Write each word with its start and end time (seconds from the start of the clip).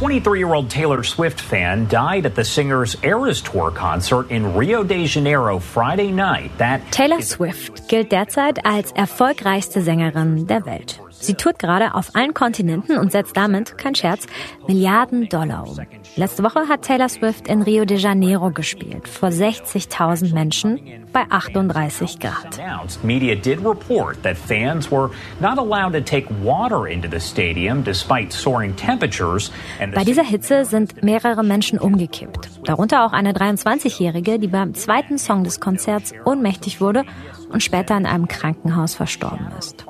23-year-old 0.00 0.70
Taylor 0.70 1.02
Swift 1.02 1.38
fan 1.38 1.86
died 1.86 2.24
at 2.24 2.34
the 2.34 2.42
singer's 2.42 2.96
Eras 3.02 3.42
Tour 3.42 3.70
concert 3.70 4.30
in 4.30 4.54
Rio 4.54 4.82
de 4.82 5.04
Janeiro 5.04 5.58
Friday 5.58 6.10
night. 6.10 6.50
That 6.56 6.80
Taylor 6.90 7.20
Swift 7.20 7.86
gilt 7.86 8.10
derzeit 8.10 8.64
als 8.64 8.92
erfolgreichste 8.92 9.82
Sängerin 9.82 10.46
der 10.46 10.64
Welt. 10.64 10.98
Sie 11.20 11.34
tourt 11.34 11.58
gerade 11.58 11.94
auf 11.94 12.16
allen 12.16 12.34
Kontinenten 12.34 12.96
und 12.98 13.12
setzt 13.12 13.36
damit, 13.36 13.76
kein 13.76 13.94
Scherz, 13.94 14.26
Milliarden 14.66 15.28
Dollar 15.28 15.68
um. 15.68 15.78
Letzte 16.16 16.42
Woche 16.42 16.68
hat 16.68 16.82
Taylor 16.82 17.08
Swift 17.08 17.46
in 17.46 17.62
Rio 17.62 17.84
de 17.84 17.98
Janeiro 17.98 18.50
gespielt, 18.50 19.06
vor 19.06 19.28
60.000 19.28 20.32
Menschen 20.32 20.80
bei 21.12 21.24
38 21.28 22.18
Grad. 22.18 22.58
Media 23.02 23.34
did 23.34 23.58
report 23.64 24.22
that 24.22 24.36
fans 24.36 24.90
were 24.90 25.10
not 25.40 25.58
allowed 25.58 25.92
to 25.92 26.00
take 26.00 26.26
water 26.42 26.86
into 26.86 27.08
the 27.08 27.20
stadium 27.20 27.84
despite 27.84 28.32
soaring 28.32 28.74
temperatures. 28.74 29.50
Bei 29.94 30.04
dieser 30.04 30.24
Hitze 30.24 30.64
sind 30.64 31.02
mehrere 31.02 31.42
Menschen 31.42 31.78
umgekippt. 31.78 32.48
Darunter 32.64 33.04
auch 33.04 33.12
eine 33.12 33.32
23-Jährige, 33.32 34.38
die 34.38 34.48
beim 34.48 34.74
zweiten 34.74 35.18
Song 35.18 35.44
des 35.44 35.60
Konzerts 35.60 36.12
ohnmächtig 36.24 36.80
wurde 36.80 37.04
und 37.52 37.62
später 37.62 37.96
in 37.96 38.06
einem 38.06 38.28
Krankenhaus 38.28 38.94
verstorben 38.94 39.48
ist 39.58 39.84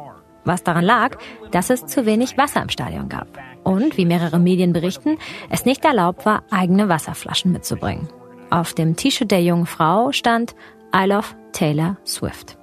was 0.45 0.63
daran 0.63 0.85
lag, 0.85 1.17
dass 1.51 1.71
es 1.71 1.87
zu 1.87 2.07
wenig 2.07 2.39
Wasser 2.39 2.63
im 2.63 2.69
Stadion 2.69 3.09
gab. 3.09 3.27
Und, 3.63 3.97
wie 3.97 4.07
mehrere 4.07 4.39
Medien 4.39 4.73
berichten, 4.73 5.19
es 5.51 5.65
nicht 5.65 5.85
erlaubt 5.85 6.25
war, 6.27 6.43
eigene 6.51 6.89
Wasserflaschen 6.89 7.53
mitzubringen. 7.53 8.09
Auf 8.51 8.75
dem 8.75 8.97
T-Shirt 8.97 9.31
der 9.31 9.43
jungen 9.43 9.67
Frau 9.67 10.13
stand 10.13 10.55
I 10.95 11.07
love 11.07 11.29
Taylor 11.53 11.99
Swift. 12.05 12.57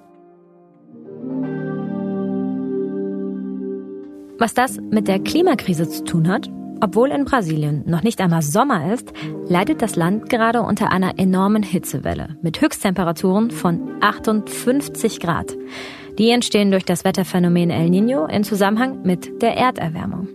Was 4.39 4.53
das 4.53 4.78
mit 4.91 5.08
der 5.08 5.20
Klimakrise 5.20 5.89
zu 5.89 6.03
tun 6.03 6.28
hat? 6.28 6.50
Obwohl 6.80 7.09
in 7.09 7.25
Brasilien 7.25 7.84
noch 7.88 8.03
nicht 8.03 8.22
einmal 8.22 8.44
Sommer 8.44 8.94
ist, 8.94 9.12
leidet 9.47 9.81
das 9.81 9.95
Land 9.95 10.30
gerade 10.30 10.62
unter 10.62 10.91
einer 10.91 11.17
enormen 11.17 11.64
Hitzewelle 11.64 12.38
mit 12.44 12.62
Höchsttemperaturen 12.62 13.50
von 13.50 13.97
58 14.02 15.19
Grad. 15.19 15.58
Die 16.18 16.32
entstehen 16.32 16.72
durch 16.72 16.84
das 16.84 17.04
Wetterphänomen 17.04 17.70
El 17.70 17.90
Nino 17.90 18.26
in 18.26 18.44
Zusammenhang 18.44 19.04
mit 19.04 19.42
der 19.42 19.56
Erderwärmung. 19.56 20.28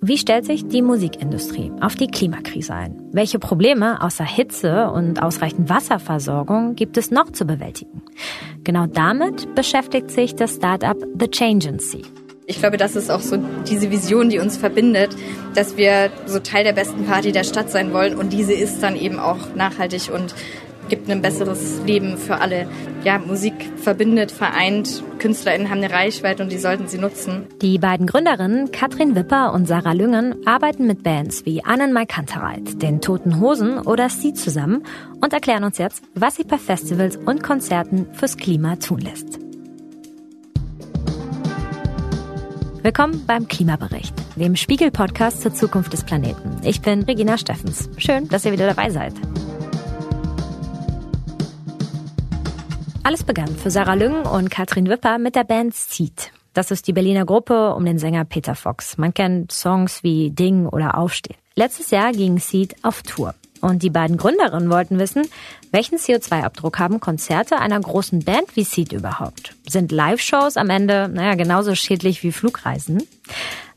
Wie 0.00 0.18
stellt 0.18 0.44
sich 0.44 0.68
die 0.68 0.82
Musikindustrie 0.82 1.72
auf 1.80 1.96
die 1.96 2.06
Klimakrise 2.06 2.74
ein? 2.74 3.02
Welche 3.10 3.38
Probleme 3.38 4.02
außer 4.02 4.24
Hitze 4.24 4.90
und 4.90 5.22
ausreichend 5.22 5.70
Wasserversorgung 5.70 6.74
gibt 6.74 6.98
es 6.98 7.10
noch 7.10 7.32
zu 7.32 7.46
bewältigen? 7.46 8.02
Genau 8.64 8.86
damit 8.86 9.54
beschäftigt 9.54 10.10
sich 10.10 10.36
das 10.36 10.56
Startup 10.56 10.96
The 11.18 11.28
Changency. 11.28 12.02
Ich 12.46 12.60
glaube, 12.60 12.76
das 12.76 12.94
ist 12.94 13.10
auch 13.10 13.20
so 13.20 13.38
diese 13.68 13.90
Vision, 13.90 14.28
die 14.28 14.38
uns 14.38 14.56
verbindet, 14.56 15.16
dass 15.54 15.76
wir 15.76 16.10
so 16.26 16.38
Teil 16.38 16.64
der 16.64 16.72
besten 16.74 17.04
Party 17.04 17.32
der 17.32 17.44
Stadt 17.44 17.70
sein 17.70 17.92
wollen 17.92 18.14
und 18.14 18.32
diese 18.32 18.52
ist 18.52 18.82
dann 18.82 18.94
eben 18.94 19.18
auch 19.18 19.54
nachhaltig 19.54 20.10
und 20.14 20.34
gibt 20.88 21.10
ein 21.10 21.22
besseres 21.22 21.80
Leben 21.86 22.16
für 22.16 22.40
alle. 22.40 22.68
Ja, 23.04 23.18
Musik 23.18 23.54
verbindet, 23.76 24.32
vereint. 24.32 25.02
KünstlerInnen 25.18 25.70
haben 25.70 25.82
eine 25.82 25.92
Reichweite 25.92 26.42
und 26.42 26.50
die 26.50 26.58
sollten 26.58 26.88
sie 26.88 26.98
nutzen. 26.98 27.46
Die 27.62 27.78
beiden 27.78 28.06
Gründerinnen, 28.06 28.72
Katrin 28.72 29.14
Wipper 29.14 29.52
und 29.52 29.66
Sarah 29.66 29.92
Lüngen, 29.92 30.46
arbeiten 30.46 30.86
mit 30.86 31.02
Bands 31.02 31.44
wie 31.44 31.64
Annenmai 31.64 32.06
Kantereit, 32.06 32.82
den 32.82 33.00
Toten 33.00 33.40
Hosen 33.40 33.78
oder 33.78 34.08
Sie 34.08 34.32
zusammen 34.32 34.84
und 35.20 35.32
erklären 35.32 35.64
uns 35.64 35.78
jetzt, 35.78 36.02
was 36.14 36.36
sich 36.36 36.46
bei 36.46 36.58
Festivals 36.58 37.16
und 37.16 37.42
Konzerten 37.42 38.06
fürs 38.12 38.36
Klima 38.36 38.76
tun 38.76 39.00
lässt. 39.00 39.38
Willkommen 42.82 43.24
beim 43.26 43.48
Klimabericht, 43.48 44.14
dem 44.36 44.56
Spiegel-Podcast 44.56 45.42
zur 45.42 45.52
Zukunft 45.52 45.92
des 45.92 46.04
Planeten. 46.04 46.56
Ich 46.62 46.80
bin 46.80 47.02
Regina 47.02 47.36
Steffens. 47.36 47.90
Schön, 47.98 48.28
dass 48.28 48.44
ihr 48.44 48.52
wieder 48.52 48.66
dabei 48.66 48.88
seid. 48.90 49.12
Alles 53.08 53.24
begann 53.24 53.56
für 53.56 53.70
Sarah 53.70 53.94
Lüng 53.94 54.26
und 54.26 54.50
Katrin 54.50 54.90
Wipper 54.90 55.16
mit 55.16 55.34
der 55.34 55.44
Band 55.44 55.74
Seed. 55.74 56.30
Das 56.52 56.70
ist 56.70 56.86
die 56.86 56.92
Berliner 56.92 57.24
Gruppe 57.24 57.72
um 57.72 57.86
den 57.86 57.98
Sänger 57.98 58.26
Peter 58.26 58.54
Fox. 58.54 58.98
Man 58.98 59.14
kennt 59.14 59.50
Songs 59.50 60.02
wie 60.02 60.28
Ding 60.30 60.66
oder 60.66 60.98
Aufstehen. 60.98 61.38
Letztes 61.54 61.90
Jahr 61.90 62.12
ging 62.12 62.38
Seed 62.38 62.76
auf 62.82 63.00
Tour. 63.02 63.34
Und 63.62 63.82
die 63.82 63.88
beiden 63.88 64.18
Gründerinnen 64.18 64.68
wollten 64.68 64.98
wissen, 64.98 65.26
welchen 65.70 65.96
CO2-Abdruck 65.96 66.78
haben 66.78 67.00
Konzerte 67.00 67.58
einer 67.58 67.80
großen 67.80 68.26
Band 68.26 68.54
wie 68.56 68.64
Seed 68.64 68.92
überhaupt? 68.92 69.54
Sind 69.66 69.90
Live-Shows 69.90 70.58
am 70.58 70.68
Ende, 70.68 71.08
naja, 71.08 71.34
genauso 71.34 71.74
schädlich 71.74 72.22
wie 72.22 72.30
Flugreisen? 72.30 73.02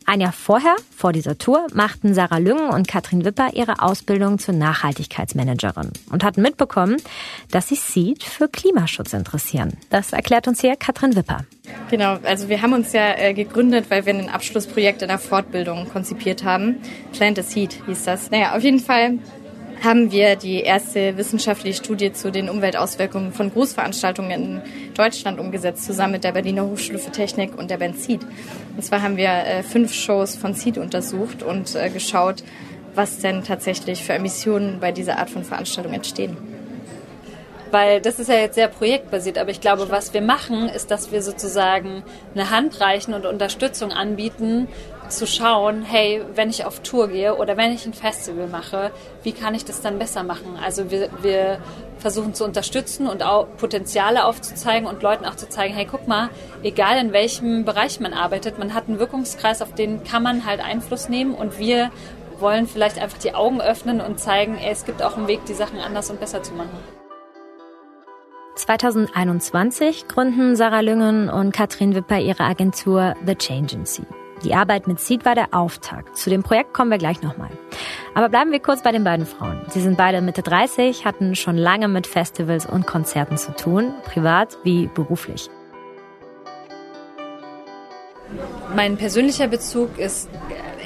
Ein 0.05 0.21
Jahr 0.21 0.31
vorher, 0.31 0.75
vor 0.95 1.13
dieser 1.13 1.37
Tour, 1.37 1.67
machten 1.73 2.13
Sarah 2.13 2.39
Lüngen 2.39 2.69
und 2.69 2.87
Katrin 2.87 3.23
Wipper 3.23 3.51
ihre 3.53 3.81
Ausbildung 3.81 4.39
zur 4.39 4.55
Nachhaltigkeitsmanagerin 4.55 5.91
und 6.11 6.23
hatten 6.23 6.41
mitbekommen, 6.41 6.97
dass 7.51 7.67
sie 7.67 7.75
Seed 7.75 8.23
für 8.23 8.47
Klimaschutz 8.47 9.13
interessieren. 9.13 9.77
Das 9.89 10.11
erklärt 10.11 10.47
uns 10.47 10.59
hier 10.59 10.75
Katrin 10.75 11.15
Wipper. 11.15 11.45
Genau, 11.89 12.17
also 12.23 12.49
wir 12.49 12.61
haben 12.61 12.73
uns 12.73 12.93
ja 12.93 13.15
äh, 13.17 13.33
gegründet, 13.33 13.85
weil 13.89 14.05
wir 14.05 14.13
ein 14.13 14.29
Abschlussprojekt 14.29 15.03
in 15.03 15.07
der 15.07 15.19
Fortbildung 15.19 15.87
konzipiert 15.89 16.43
haben. 16.43 16.77
Plant 17.13 17.37
a 17.39 17.43
Seed 17.43 17.77
hieß 17.85 18.03
das. 18.05 18.31
Naja, 18.31 18.55
auf 18.55 18.63
jeden 18.63 18.79
Fall 18.79 19.19
haben 19.83 20.11
wir 20.11 20.35
die 20.35 20.61
erste 20.61 21.17
wissenschaftliche 21.17 21.77
Studie 21.77 22.13
zu 22.13 22.31
den 22.31 22.49
Umweltauswirkungen 22.49 23.33
von 23.33 23.51
Großveranstaltungen 23.51 24.31
in 24.31 24.61
Deutschland 24.93 25.39
umgesetzt, 25.39 25.85
zusammen 25.85 26.13
mit 26.13 26.23
der 26.23 26.33
Berliner 26.33 26.65
Hochschule 26.65 26.99
für 26.99 27.11
Technik 27.11 27.57
und 27.57 27.71
der 27.71 27.79
Seed. 27.93 28.21
Und 28.75 28.83
zwar 28.83 29.01
haben 29.01 29.17
wir 29.17 29.29
äh, 29.29 29.63
fünf 29.63 29.93
Shows 29.93 30.35
von 30.35 30.53
Seed 30.53 30.77
untersucht 30.77 31.43
und 31.43 31.75
äh, 31.75 31.89
geschaut, 31.89 32.43
was 32.95 33.19
denn 33.19 33.43
tatsächlich 33.43 34.03
für 34.03 34.13
Emissionen 34.13 34.79
bei 34.79 34.91
dieser 34.91 35.17
Art 35.17 35.29
von 35.29 35.43
Veranstaltung 35.43 35.93
entstehen. 35.93 36.37
Weil 37.71 38.01
das 38.01 38.19
ist 38.19 38.27
ja 38.27 38.35
jetzt 38.35 38.55
sehr 38.55 38.67
projektbasiert, 38.67 39.37
aber 39.37 39.49
ich 39.49 39.61
glaube, 39.61 39.89
was 39.89 40.13
wir 40.13 40.21
machen, 40.21 40.67
ist, 40.67 40.91
dass 40.91 41.13
wir 41.13 41.21
sozusagen 41.21 42.03
eine 42.35 42.49
Hand 42.49 42.81
reichen 42.81 43.13
und 43.13 43.25
Unterstützung 43.25 43.91
anbieten, 43.91 44.67
zu 45.11 45.27
schauen, 45.27 45.83
hey, 45.83 46.21
wenn 46.33 46.49
ich 46.49 46.65
auf 46.65 46.79
Tour 46.79 47.07
gehe 47.09 47.35
oder 47.35 47.57
wenn 47.57 47.71
ich 47.71 47.85
ein 47.85 47.93
Festival 47.93 48.47
mache, 48.47 48.91
wie 49.23 49.31
kann 49.31 49.53
ich 49.53 49.65
das 49.65 49.81
dann 49.81 49.99
besser 49.99 50.23
machen? 50.23 50.57
Also 50.63 50.89
wir, 50.89 51.09
wir 51.21 51.59
versuchen 51.99 52.33
zu 52.33 52.43
unterstützen 52.45 53.07
und 53.07 53.23
auch 53.23 53.47
Potenziale 53.57 54.25
aufzuzeigen 54.25 54.87
und 54.87 55.03
Leuten 55.03 55.25
auch 55.25 55.35
zu 55.35 55.47
zeigen, 55.47 55.73
hey, 55.73 55.87
guck 55.89 56.07
mal, 56.07 56.29
egal 56.63 56.97
in 56.97 57.13
welchem 57.13 57.65
Bereich 57.65 57.99
man 57.99 58.13
arbeitet, 58.13 58.57
man 58.57 58.73
hat 58.73 58.87
einen 58.87 58.99
Wirkungskreis, 58.99 59.61
auf 59.61 59.75
den 59.75 60.03
kann 60.03 60.23
man 60.23 60.45
halt 60.45 60.59
Einfluss 60.59 61.09
nehmen 61.09 61.35
und 61.35 61.59
wir 61.59 61.91
wollen 62.39 62.67
vielleicht 62.67 62.99
einfach 62.99 63.19
die 63.19 63.35
Augen 63.35 63.61
öffnen 63.61 64.01
und 64.01 64.19
zeigen, 64.19 64.57
ey, 64.57 64.71
es 64.71 64.85
gibt 64.85 65.03
auch 65.03 65.15
einen 65.15 65.27
Weg, 65.27 65.45
die 65.45 65.53
Sachen 65.53 65.79
anders 65.79 66.09
und 66.09 66.19
besser 66.19 66.41
zu 66.41 66.53
machen. 66.53 66.77
2021 68.55 70.07
gründen 70.07 70.55
Sarah 70.55 70.81
Lüngen 70.81 71.29
und 71.29 71.51
Katrin 71.51 71.95
Wipper 71.95 72.19
ihre 72.19 72.43
Agentur 72.43 73.15
The 73.25 73.35
Changency. 73.35 74.03
Die 74.43 74.55
Arbeit 74.55 74.87
mit 74.87 74.99
Seed 74.99 75.25
war 75.25 75.35
der 75.35 75.53
Auftakt. 75.53 76.17
Zu 76.17 76.29
dem 76.29 76.43
Projekt 76.43 76.73
kommen 76.73 76.91
wir 76.91 76.97
gleich 76.97 77.21
nochmal. 77.21 77.49
Aber 78.15 78.29
bleiben 78.29 78.51
wir 78.51 78.59
kurz 78.59 78.81
bei 78.81 78.91
den 78.91 79.03
beiden 79.03 79.25
Frauen. 79.25 79.61
Sie 79.69 79.81
sind 79.81 79.97
beide 79.97 80.21
Mitte 80.21 80.41
30, 80.41 81.05
hatten 81.05 81.35
schon 81.35 81.57
lange 81.57 81.87
mit 81.87 82.07
Festivals 82.07 82.65
und 82.65 82.87
Konzerten 82.87 83.37
zu 83.37 83.55
tun, 83.55 83.93
privat 84.05 84.57
wie 84.63 84.87
beruflich. 84.87 85.49
Mein 88.75 88.97
persönlicher 88.97 89.47
Bezug 89.47 89.97
ist 89.97 90.29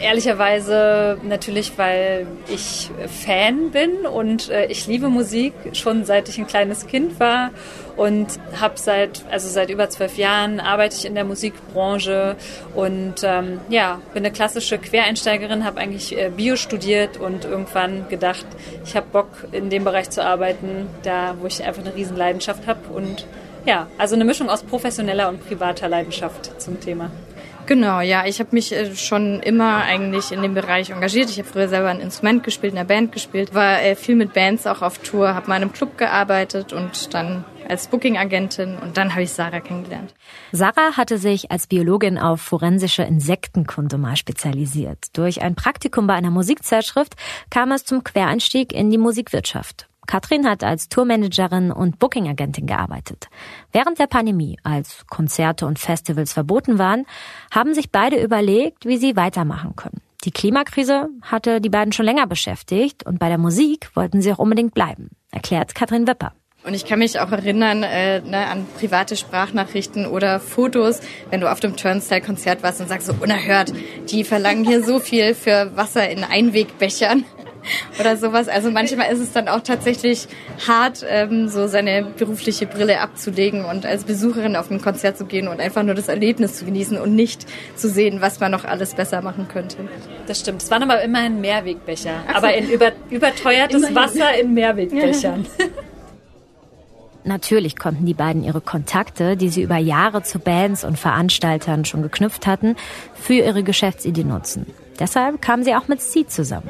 ehrlicherweise 0.02 1.18
natürlich, 1.24 1.78
weil 1.78 2.28
ich 2.48 2.90
Fan 3.08 3.72
bin 3.72 4.06
und 4.06 4.50
äh, 4.50 4.66
ich 4.68 4.88
liebe 4.88 5.10
Musik 5.10 5.54
schon 5.74 6.06
seit 6.06 6.30
ich 6.30 6.38
ein 6.38 6.48
kleines 6.48 6.88
Kind 6.88 7.20
war 7.20 7.52
und 7.96 8.28
habe 8.60 8.74
seit 8.78 9.24
also 9.32 9.48
seit 9.48 9.70
über 9.70 9.90
zwölf 9.90 10.18
Jahren 10.18 10.60
arbeite 10.60 10.96
ich 10.98 11.06
in 11.06 11.16
der 11.16 11.24
Musikbranche 11.24 12.36
und 12.74 13.16
ähm, 13.24 13.60
ja 13.70 14.02
bin 14.14 14.26
eine 14.26 14.34
klassische 14.34 14.78
Quereinsteigerin, 14.78 15.64
habe 15.64 15.80
eigentlich 15.80 16.18
äh, 16.18 16.30
Bio 16.36 16.56
studiert 16.56 17.18
und 17.18 17.46
irgendwann 17.46 18.08
gedacht, 18.10 18.46
ich 18.84 18.96
habe 18.96 19.08
Bock 19.12 19.30
in 19.52 19.70
dem 19.70 19.84
Bereich 19.84 20.10
zu 20.10 20.24
arbeiten, 20.24 20.88
da 21.04 21.36
wo 21.40 21.48
ich 21.48 21.64
einfach 21.64 21.84
eine 21.84 21.96
riesen 21.96 22.18
Leidenschaft 22.18 22.68
habe 22.68 22.82
und 22.94 23.26
ja, 23.66 23.88
also 23.98 24.16
eine 24.16 24.26
Mischung 24.26 24.50
aus 24.50 24.62
professioneller 24.62 25.30
und 25.30 25.46
privater 25.48 25.88
Leidenschaft 25.90 26.62
zum 26.62 26.80
Thema. 26.80 27.10
Genau, 27.66 28.00
ja. 28.00 28.26
Ich 28.26 28.40
habe 28.40 28.50
mich 28.52 28.72
äh, 28.72 28.96
schon 28.96 29.40
immer 29.40 29.84
eigentlich 29.84 30.32
in 30.32 30.42
dem 30.42 30.54
Bereich 30.54 30.92
engagiert. 30.92 31.30
Ich 31.30 31.40
habe 31.40 31.48
früher 31.48 31.68
selber 31.68 31.90
ein 31.90 32.00
Instrument 32.00 32.44
gespielt, 32.44 32.74
in 32.74 32.78
der 32.78 32.84
Band 32.84 33.12
gespielt, 33.12 33.54
war 33.54 33.82
äh, 33.82 33.96
viel 33.96 34.16
mit 34.16 34.34
Bands 34.34 34.68
auch 34.68 34.82
auf 34.82 35.00
Tour, 35.00 35.34
habe 35.34 35.48
mal 35.48 35.58
in 35.58 35.64
einem 35.64 35.74
Club 35.74 35.98
gearbeitet 35.98 36.74
und 36.74 37.14
dann 37.14 37.44
als 37.68 37.88
Booking-Agentin 37.88 38.78
und 38.78 38.98
dann 38.98 39.12
habe 39.12 39.24
ich 39.24 39.32
Sarah 39.32 39.60
kennengelernt. 39.60 40.14
Sarah 40.52 40.98
hatte 40.98 41.18
sich 41.18 41.52
als 41.52 41.66
Biologin 41.66 42.20
auf 42.20 42.42
forensische 42.42 43.02
Insektenkunde 43.02 43.98
mal 43.98 44.16
spezialisiert. 44.16 45.18
Durch 45.18 45.42
ein 45.42 45.56
Praktikum 45.56 46.06
bei 46.06 46.14
einer 46.14 46.30
Musikzeitschrift 46.30 47.16
kam 47.50 47.72
es 47.72 47.84
zum 47.84 48.04
Quereinstieg 48.04 48.72
in 48.72 48.92
die 48.92 49.00
Musikwirtschaft. 49.00 49.88
Katrin 50.08 50.48
hat 50.48 50.64
als 50.64 50.90
Tourmanagerin 50.90 51.72
und 51.72 52.00
Bookingagentin 52.00 52.68
gearbeitet. 52.68 53.28
Während 53.72 54.00
der 54.00 54.08
Pandemie, 54.08 54.58
als 54.64 55.06
Konzerte 55.08 55.66
und 55.66 55.80
Festivals 55.80 56.34
verboten 56.34 56.78
waren, 56.78 57.06
haben 57.52 57.74
sich 57.74 57.92
beide 57.92 58.22
überlegt, 58.22 58.86
wie 58.86 58.98
sie 58.98 59.16
weitermachen 59.16 59.76
können. 59.76 60.02
Die 60.24 60.32
Klimakrise 60.32 61.10
hatte 61.22 61.62
die 61.62 61.70
beiden 61.70 61.92
schon 61.92 62.06
länger 62.06 62.26
beschäftigt 62.26 63.06
und 63.06 63.20
bei 63.20 63.30
der 63.30 63.38
Musik 63.38 63.96
wollten 63.96 64.22
sie 64.22 64.34
auch 64.34 64.40
unbedingt 64.40 64.74
bleiben, 64.74 65.12
erklärt 65.32 65.76
Katrin 65.76 66.08
Wipper. 66.08 66.34
Und 66.66 66.74
ich 66.74 66.86
kann 66.86 66.98
mich 66.98 67.20
auch 67.20 67.32
erinnern 67.32 67.84
äh, 67.84 68.22
ne, 68.22 68.48
an 68.48 68.66
private 68.80 69.16
Sprachnachrichten 69.16 70.08
oder 70.08 70.40
Fotos, 70.40 71.00
wenn 71.30 71.40
du 71.40 71.52
auf 71.52 71.60
dem 71.60 71.76
Turnstyle-Konzert 71.76 72.64
warst 72.64 72.82
und 72.82 72.88
sagst 72.88 73.06
so 73.06 73.14
unerhört, 73.22 73.72
die 74.10 74.24
verlangen 74.24 74.66
hier 74.66 74.84
so 74.84 75.00
viel 75.00 75.36
für 75.36 75.76
Wasser 75.76 76.10
in 76.10 76.24
Einwegbechern 76.24 77.24
oder 78.00 78.18
sowas. 78.18 78.48
Also 78.48 78.72
manchmal 78.72 79.12
ist 79.12 79.20
es 79.20 79.32
dann 79.32 79.48
auch 79.48 79.62
tatsächlich 79.62 80.28
hart, 80.68 81.06
ähm, 81.08 81.48
so 81.48 81.68
seine 81.68 82.04
berufliche 82.18 82.66
Brille 82.66 83.00
abzulegen 83.00 83.66
und 83.66 83.86
als 83.86 84.04
Besucherin 84.04 84.56
auf 84.56 84.70
ein 84.72 84.82
Konzert 84.82 85.18
zu 85.18 85.26
gehen 85.26 85.48
und 85.48 85.60
einfach 85.60 85.84
nur 85.84 85.96
das 85.96 86.08
Erlebnis 86.08 86.56
zu 86.56 86.66
genießen 86.66 86.98
und 86.98 87.16
nicht 87.16 87.46
zu 87.76 87.90
sehen, 87.90 88.22
was 88.22 88.40
man 88.40 88.52
noch 88.52 88.66
alles 88.66 88.94
besser 88.96 89.22
machen 89.22 89.48
könnte. 89.48 89.78
Das 90.28 90.40
stimmt. 90.40 90.64
Es 90.64 90.72
waren 90.72 90.84
aber 90.84 91.02
immerhin 91.02 91.42
Mehrwegbecher, 91.42 92.24
so. 92.28 92.36
aber 92.36 92.54
in 92.54 92.70
über, 92.70 92.92
überteuertes 93.10 93.78
immerhin. 93.78 93.96
Wasser 93.96 94.40
in 94.40 94.54
Mehrwegbechern. 94.54 95.46
Ja. 95.60 95.66
Natürlich 97.26 97.76
konnten 97.76 98.06
die 98.06 98.14
beiden 98.14 98.44
ihre 98.44 98.62
Kontakte, 98.62 99.36
die 99.36 99.50
sie 99.50 99.64
über 99.64 99.78
Jahre 99.78 100.22
zu 100.22 100.38
Bands 100.38 100.84
und 100.84 101.00
Veranstaltern 101.00 101.84
schon 101.84 102.04
geknüpft 102.04 102.46
hatten, 102.46 102.76
für 103.16 103.34
ihre 103.34 103.64
Geschäftsidee 103.64 104.24
nutzen. 104.24 104.68
Deshalb 105.00 105.42
kamen 105.42 105.64
sie 105.64 105.76
auch 105.76 105.88
mit 105.88 106.02
Seed 106.02 106.32
zusammen. 106.32 106.70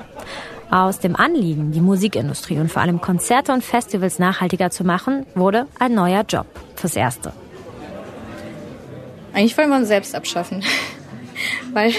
Aus 0.72 1.00
dem 1.00 1.16
Anliegen, 1.16 1.72
die 1.72 1.82
Musikindustrie 1.82 2.58
und 2.58 2.72
vor 2.72 2.82
allem 2.82 3.00
Konzerte 3.00 3.54
und 3.54 3.64
Festivals 3.64 4.20
nachhaltiger 4.20 4.72
zu 4.72 4.84
machen, 4.84 5.26
wurde 5.36 5.68
ein 5.80 5.94
neuer 5.94 6.24
Job 6.28 6.48
fürs 6.76 6.96
Erste. 6.96 7.34
Eigentlich 9.34 9.58
wollen 9.58 9.70
wir 9.70 9.78
uns 9.78 9.88
selbst 9.88 10.16
abschaffen. 10.16 10.64
Weil 11.74 11.94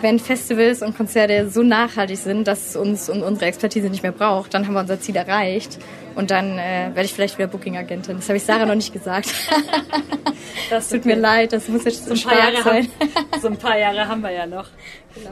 wenn 0.00 0.18
Festivals 0.18 0.82
und 0.82 0.96
Konzerte 0.96 1.50
so 1.50 1.62
nachhaltig 1.62 2.18
sind, 2.18 2.48
dass 2.48 2.70
es 2.70 2.76
uns 2.76 3.08
und 3.10 3.22
unsere 3.22 3.46
Expertise 3.46 3.88
nicht 3.90 4.02
mehr 4.02 4.12
braucht, 4.12 4.54
dann 4.54 4.66
haben 4.66 4.74
wir 4.74 4.80
unser 4.80 5.00
Ziel 5.00 5.16
erreicht. 5.16 5.78
Und 6.18 6.32
dann 6.32 6.58
äh, 6.58 6.90
werde 6.94 7.04
ich 7.04 7.14
vielleicht 7.14 7.38
wieder 7.38 7.46
Booking-Agentin. 7.46 8.16
Das 8.16 8.28
habe 8.28 8.38
ich 8.38 8.42
Sarah 8.42 8.66
noch 8.66 8.74
nicht 8.74 8.92
gesagt. 8.92 9.28
das 10.70 10.88
tut 10.88 11.04
mir 11.04 11.14
leid, 11.14 11.52
das 11.52 11.68
muss 11.68 11.84
jetzt 11.84 12.06
so 12.06 12.12
ein 12.12 12.20
paar 12.20 12.36
Jahre 12.36 12.62
sein. 12.64 12.88
Haben, 12.98 13.40
so 13.40 13.46
ein 13.46 13.56
paar 13.56 13.78
Jahre 13.78 14.08
haben 14.08 14.20
wir 14.22 14.32
ja 14.32 14.44
noch. 14.44 14.66
Genau. 15.14 15.30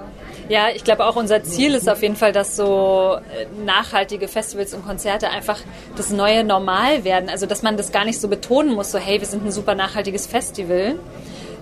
Ja, 0.48 0.68
ich 0.72 0.84
glaube 0.84 1.04
auch 1.04 1.16
unser 1.16 1.42
Ziel 1.42 1.74
ist 1.74 1.88
auf 1.88 2.02
jeden 2.02 2.14
Fall, 2.14 2.30
dass 2.30 2.54
so 2.54 3.18
äh, 3.36 3.46
nachhaltige 3.64 4.28
Festivals 4.28 4.74
und 4.74 4.86
Konzerte 4.86 5.28
einfach 5.28 5.58
das 5.96 6.10
neue 6.10 6.44
Normal 6.44 7.02
werden. 7.02 7.30
Also 7.30 7.46
dass 7.46 7.62
man 7.62 7.76
das 7.76 7.90
gar 7.90 8.04
nicht 8.04 8.20
so 8.20 8.28
betonen 8.28 8.72
muss, 8.72 8.92
so 8.92 8.98
hey, 8.98 9.18
wir 9.18 9.26
sind 9.26 9.44
ein 9.44 9.50
super 9.50 9.74
nachhaltiges 9.74 10.28
Festival, 10.28 11.00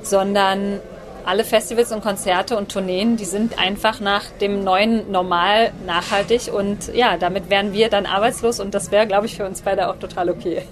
sondern 0.03 0.81
alle 1.25 1.45
Festivals 1.45 1.93
und 1.93 2.03
Konzerte 2.03 2.57
und 2.57 2.71
Tourneen, 2.71 3.17
die 3.17 3.25
sind 3.25 3.59
einfach 3.59 4.01
nach 4.01 4.25
dem 4.41 4.63
neuen 4.65 5.11
Normal 5.11 5.73
nachhaltig. 5.87 6.53
Und 6.53 6.95
ja, 6.95 7.17
damit 7.17 7.51
wären 7.51 7.73
wir 7.73 7.89
dann 7.89 8.07
arbeitslos. 8.07 8.61
Und 8.61 8.75
das 8.75 8.91
wäre, 8.91 9.07
glaube 9.07 9.27
ich, 9.27 9.37
für 9.37 9.47
uns 9.47 9.63
beide 9.63 9.89
auch 9.89 9.99
total 9.99 10.31
okay. 10.31 10.63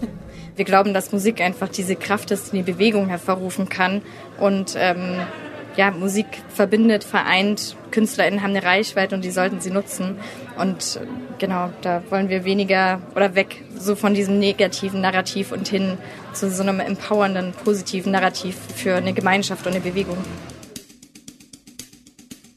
Wir 0.55 0.67
glauben, 0.67 0.93
dass 0.93 1.13
Musik 1.13 1.41
einfach 1.41 1.69
diese 1.69 1.97
Kraft 1.97 2.31
ist, 2.31 2.53
die 2.53 2.63
Bewegung 2.63 3.09
hervorrufen 3.09 3.71
kann. 3.71 4.03
Und 4.39 4.75
ähm, 4.77 5.19
ja, 5.77 5.91
Musik 5.91 6.27
verbindet, 6.49 7.05
vereint. 7.05 7.77
KünstlerInnen 7.91 8.43
haben 8.43 8.51
eine 8.51 8.63
Reichweite 8.63 9.15
und 9.15 9.25
die 9.25 9.31
sollten 9.31 9.61
sie 9.61 9.71
nutzen. 9.71 10.17
Und 10.59 11.01
genau, 11.39 11.71
da 11.83 12.03
wollen 12.11 12.29
wir 12.29 12.45
weniger 12.45 13.01
oder 13.15 13.35
weg 13.35 13.65
so 13.77 13.95
von 13.95 14.15
diesem 14.15 14.39
negativen 14.39 15.01
Narrativ 15.01 15.53
und 15.53 15.69
hin 15.69 15.99
zu 16.33 16.51
so 16.51 16.63
einem 16.63 16.81
empowernden, 16.81 17.53
positiven 17.65 18.13
Narrativ 18.13 18.57
für 18.77 18.97
eine 18.97 19.13
Gemeinschaft 19.13 19.67
und 19.67 19.73
eine 19.73 19.81
Bewegung. 19.81 20.19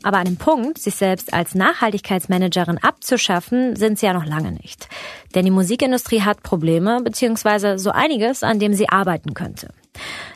Aber 0.06 0.20
an 0.20 0.26
dem 0.26 0.38
Punkt, 0.38 0.78
sich 0.78 0.94
selbst 0.94 1.34
als 1.34 1.56
Nachhaltigkeitsmanagerin 1.56 2.78
abzuschaffen, 2.78 3.76
sind 3.76 3.98
sie 3.98 4.06
ja 4.06 4.14
noch 4.14 4.28
lange 4.28 4.52
nicht. 4.52 4.88
Denn 5.34 5.46
die 5.46 5.52
Musikindustrie 5.52 6.22
hat 6.22 6.44
Probleme, 6.44 7.02
beziehungsweise 7.02 7.80
so 7.80 7.90
einiges, 7.90 8.44
an 8.44 8.60
dem 8.60 8.76
sie 8.76 8.88
arbeiten 8.88 9.34
könnte. 9.34 9.70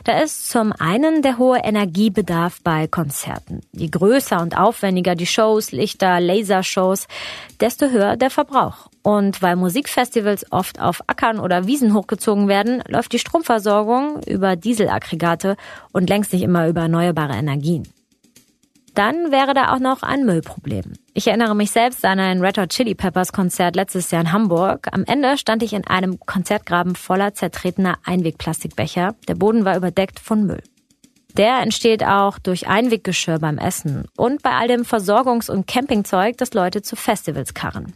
Da 0.02 0.18
ist 0.18 0.48
zum 0.48 0.72
einen 0.72 1.22
der 1.22 1.38
hohe 1.38 1.58
Energiebedarf 1.58 2.60
bei 2.64 2.88
Konzerten. 2.88 3.60
Je 3.70 3.86
größer 3.86 4.42
und 4.42 4.58
aufwendiger 4.58 5.14
die 5.14 5.26
Shows, 5.26 5.70
Lichter, 5.70 6.18
Lasershows, 6.18 7.06
desto 7.60 7.90
höher 7.90 8.16
der 8.16 8.30
Verbrauch. 8.30 8.88
Und 9.04 9.40
weil 9.40 9.54
Musikfestivals 9.54 10.50
oft 10.50 10.80
auf 10.80 11.00
Ackern 11.06 11.38
oder 11.38 11.68
Wiesen 11.68 11.94
hochgezogen 11.94 12.48
werden, 12.48 12.82
läuft 12.88 13.12
die 13.12 13.20
Stromversorgung 13.20 14.20
über 14.26 14.56
Dieselaggregate 14.56 15.56
und 15.92 16.08
längst 16.08 16.32
nicht 16.32 16.42
immer 16.42 16.66
über 16.66 16.80
erneuerbare 16.80 17.34
Energien. 17.34 17.86
Dann 19.00 19.32
wäre 19.32 19.54
da 19.54 19.72
auch 19.72 19.78
noch 19.78 20.02
ein 20.02 20.26
Müllproblem. 20.26 20.92
Ich 21.14 21.26
erinnere 21.26 21.56
mich 21.56 21.70
selbst 21.70 22.04
an 22.04 22.20
ein 22.20 22.42
Red 22.42 22.58
Hot 22.58 22.68
Chili 22.68 22.94
Peppers 22.94 23.32
Konzert 23.32 23.74
letztes 23.74 24.10
Jahr 24.10 24.20
in 24.20 24.30
Hamburg. 24.30 24.88
Am 24.92 25.04
Ende 25.04 25.38
stand 25.38 25.62
ich 25.62 25.72
in 25.72 25.86
einem 25.86 26.20
Konzertgraben 26.20 26.94
voller 26.94 27.32
zertretener 27.32 27.96
Einwegplastikbecher. 28.04 29.14
Der 29.26 29.36
Boden 29.36 29.64
war 29.64 29.74
überdeckt 29.74 30.20
von 30.20 30.44
Müll. 30.44 30.62
Der 31.34 31.60
entsteht 31.62 32.04
auch 32.04 32.38
durch 32.38 32.68
Einweggeschirr 32.68 33.38
beim 33.38 33.56
Essen 33.56 34.04
und 34.18 34.42
bei 34.42 34.50
all 34.50 34.68
dem 34.68 34.82
Versorgungs- 34.82 35.50
und 35.50 35.66
Campingzeug, 35.66 36.36
das 36.36 36.52
Leute 36.52 36.82
zu 36.82 36.94
Festivals 36.94 37.54
karren. 37.54 37.94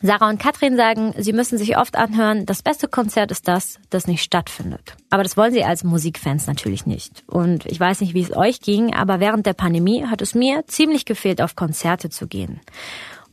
Sarah 0.00 0.28
und 0.28 0.38
Katrin 0.38 0.76
sagen, 0.76 1.12
sie 1.18 1.32
müssen 1.32 1.58
sich 1.58 1.76
oft 1.76 1.96
anhören, 1.96 2.46
das 2.46 2.62
beste 2.62 2.86
Konzert 2.88 3.30
ist 3.30 3.48
das, 3.48 3.80
das 3.90 4.06
nicht 4.06 4.22
stattfindet. 4.22 4.96
Aber 5.10 5.22
das 5.22 5.36
wollen 5.36 5.52
sie 5.52 5.64
als 5.64 5.82
Musikfans 5.82 6.46
natürlich 6.46 6.86
nicht. 6.86 7.24
Und 7.26 7.66
ich 7.66 7.80
weiß 7.80 8.00
nicht, 8.00 8.14
wie 8.14 8.22
es 8.22 8.36
euch 8.36 8.60
ging, 8.60 8.94
aber 8.94 9.18
während 9.20 9.46
der 9.46 9.54
Pandemie 9.54 10.06
hat 10.06 10.22
es 10.22 10.34
mir 10.34 10.64
ziemlich 10.66 11.04
gefehlt, 11.04 11.42
auf 11.42 11.56
Konzerte 11.56 12.10
zu 12.10 12.28
gehen. 12.28 12.60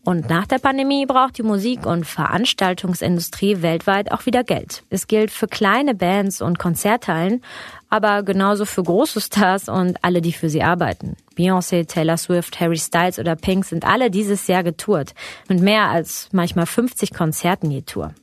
Und 0.06 0.30
nach 0.30 0.46
der 0.46 0.60
Pandemie 0.60 1.08
braucht 1.08 1.40
die 1.40 1.44
Musik- 1.44 1.88
und 1.88 2.06
Veranstaltungsindustrie 2.06 3.64
weltweit 3.64 4.12
auch 4.12 4.28
wieder 4.28 4.44
Geld. 4.44 4.84
Es 4.92 5.08
gilt 5.08 5.32
für 5.32 5.48
kleine 5.48 5.96
Bands 5.96 6.44
und 6.44 6.60
Konzerthallen, 6.60 7.44
aber 7.90 8.22
genauso 8.22 8.66
für 8.66 8.84
große 8.84 9.20
Stars 9.20 9.68
und 9.68 9.98
alle, 10.04 10.22
die 10.22 10.32
für 10.32 10.48
sie 10.48 10.62
arbeiten. 10.62 11.18
Beyoncé, 11.36 11.88
Taylor 11.88 12.18
Swift, 12.18 12.60
Harry 12.60 12.78
Styles 12.78 13.18
oder 13.18 13.36
Pink 13.36 13.66
sind 13.66 13.84
alle 13.84 14.12
dieses 14.12 14.46
Jahr 14.46 14.62
getourt. 14.62 15.16
Mit 15.50 15.60
mehr 15.60 15.90
als 15.90 16.30
manchmal 16.32 16.68
50 16.68 17.12
Konzerten 17.12 17.72
je 17.72 17.82
Tour. 17.82 18.14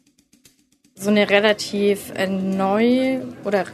So 0.95 1.11
eine 1.11 1.29
relativ 1.29 2.13
äh, 2.15 2.29
neu 2.29 3.23
oder 3.43 3.65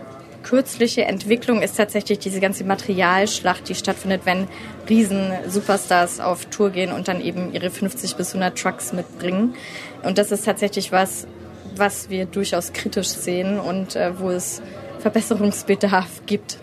kürzliche 0.43 1.05
Entwicklung 1.05 1.63
ist 1.63 1.77
tatsächlich 1.77 2.19
diese 2.19 2.41
ganze 2.41 2.65
Materialschlacht, 2.65 3.69
die 3.69 3.75
stattfindet, 3.75 4.23
wenn 4.25 4.49
Riesen-Superstars 4.89 6.21
auf 6.21 6.47
Tour 6.47 6.71
gehen 6.71 6.93
und 6.93 7.09
dann 7.09 7.21
eben 7.21 7.53
ihre 7.53 7.71
50 7.71 8.17
bis 8.17 8.31
100 8.31 8.59
Trucks 8.59 8.93
mitbringen. 8.93 9.55
Und 10.03 10.19
das 10.19 10.33
ist 10.33 10.45
tatsächlich 10.45 10.93
was, 10.93 11.27
was 11.77 12.11
wir 12.11 12.27
durchaus 12.27 12.73
kritisch 12.73 13.09
sehen 13.09 13.59
und 13.59 13.97
äh, 13.97 14.19
wo 14.19 14.31
es 14.31 14.63
Verbesserungsbedarf 15.01 16.23
gibt. 16.27 16.59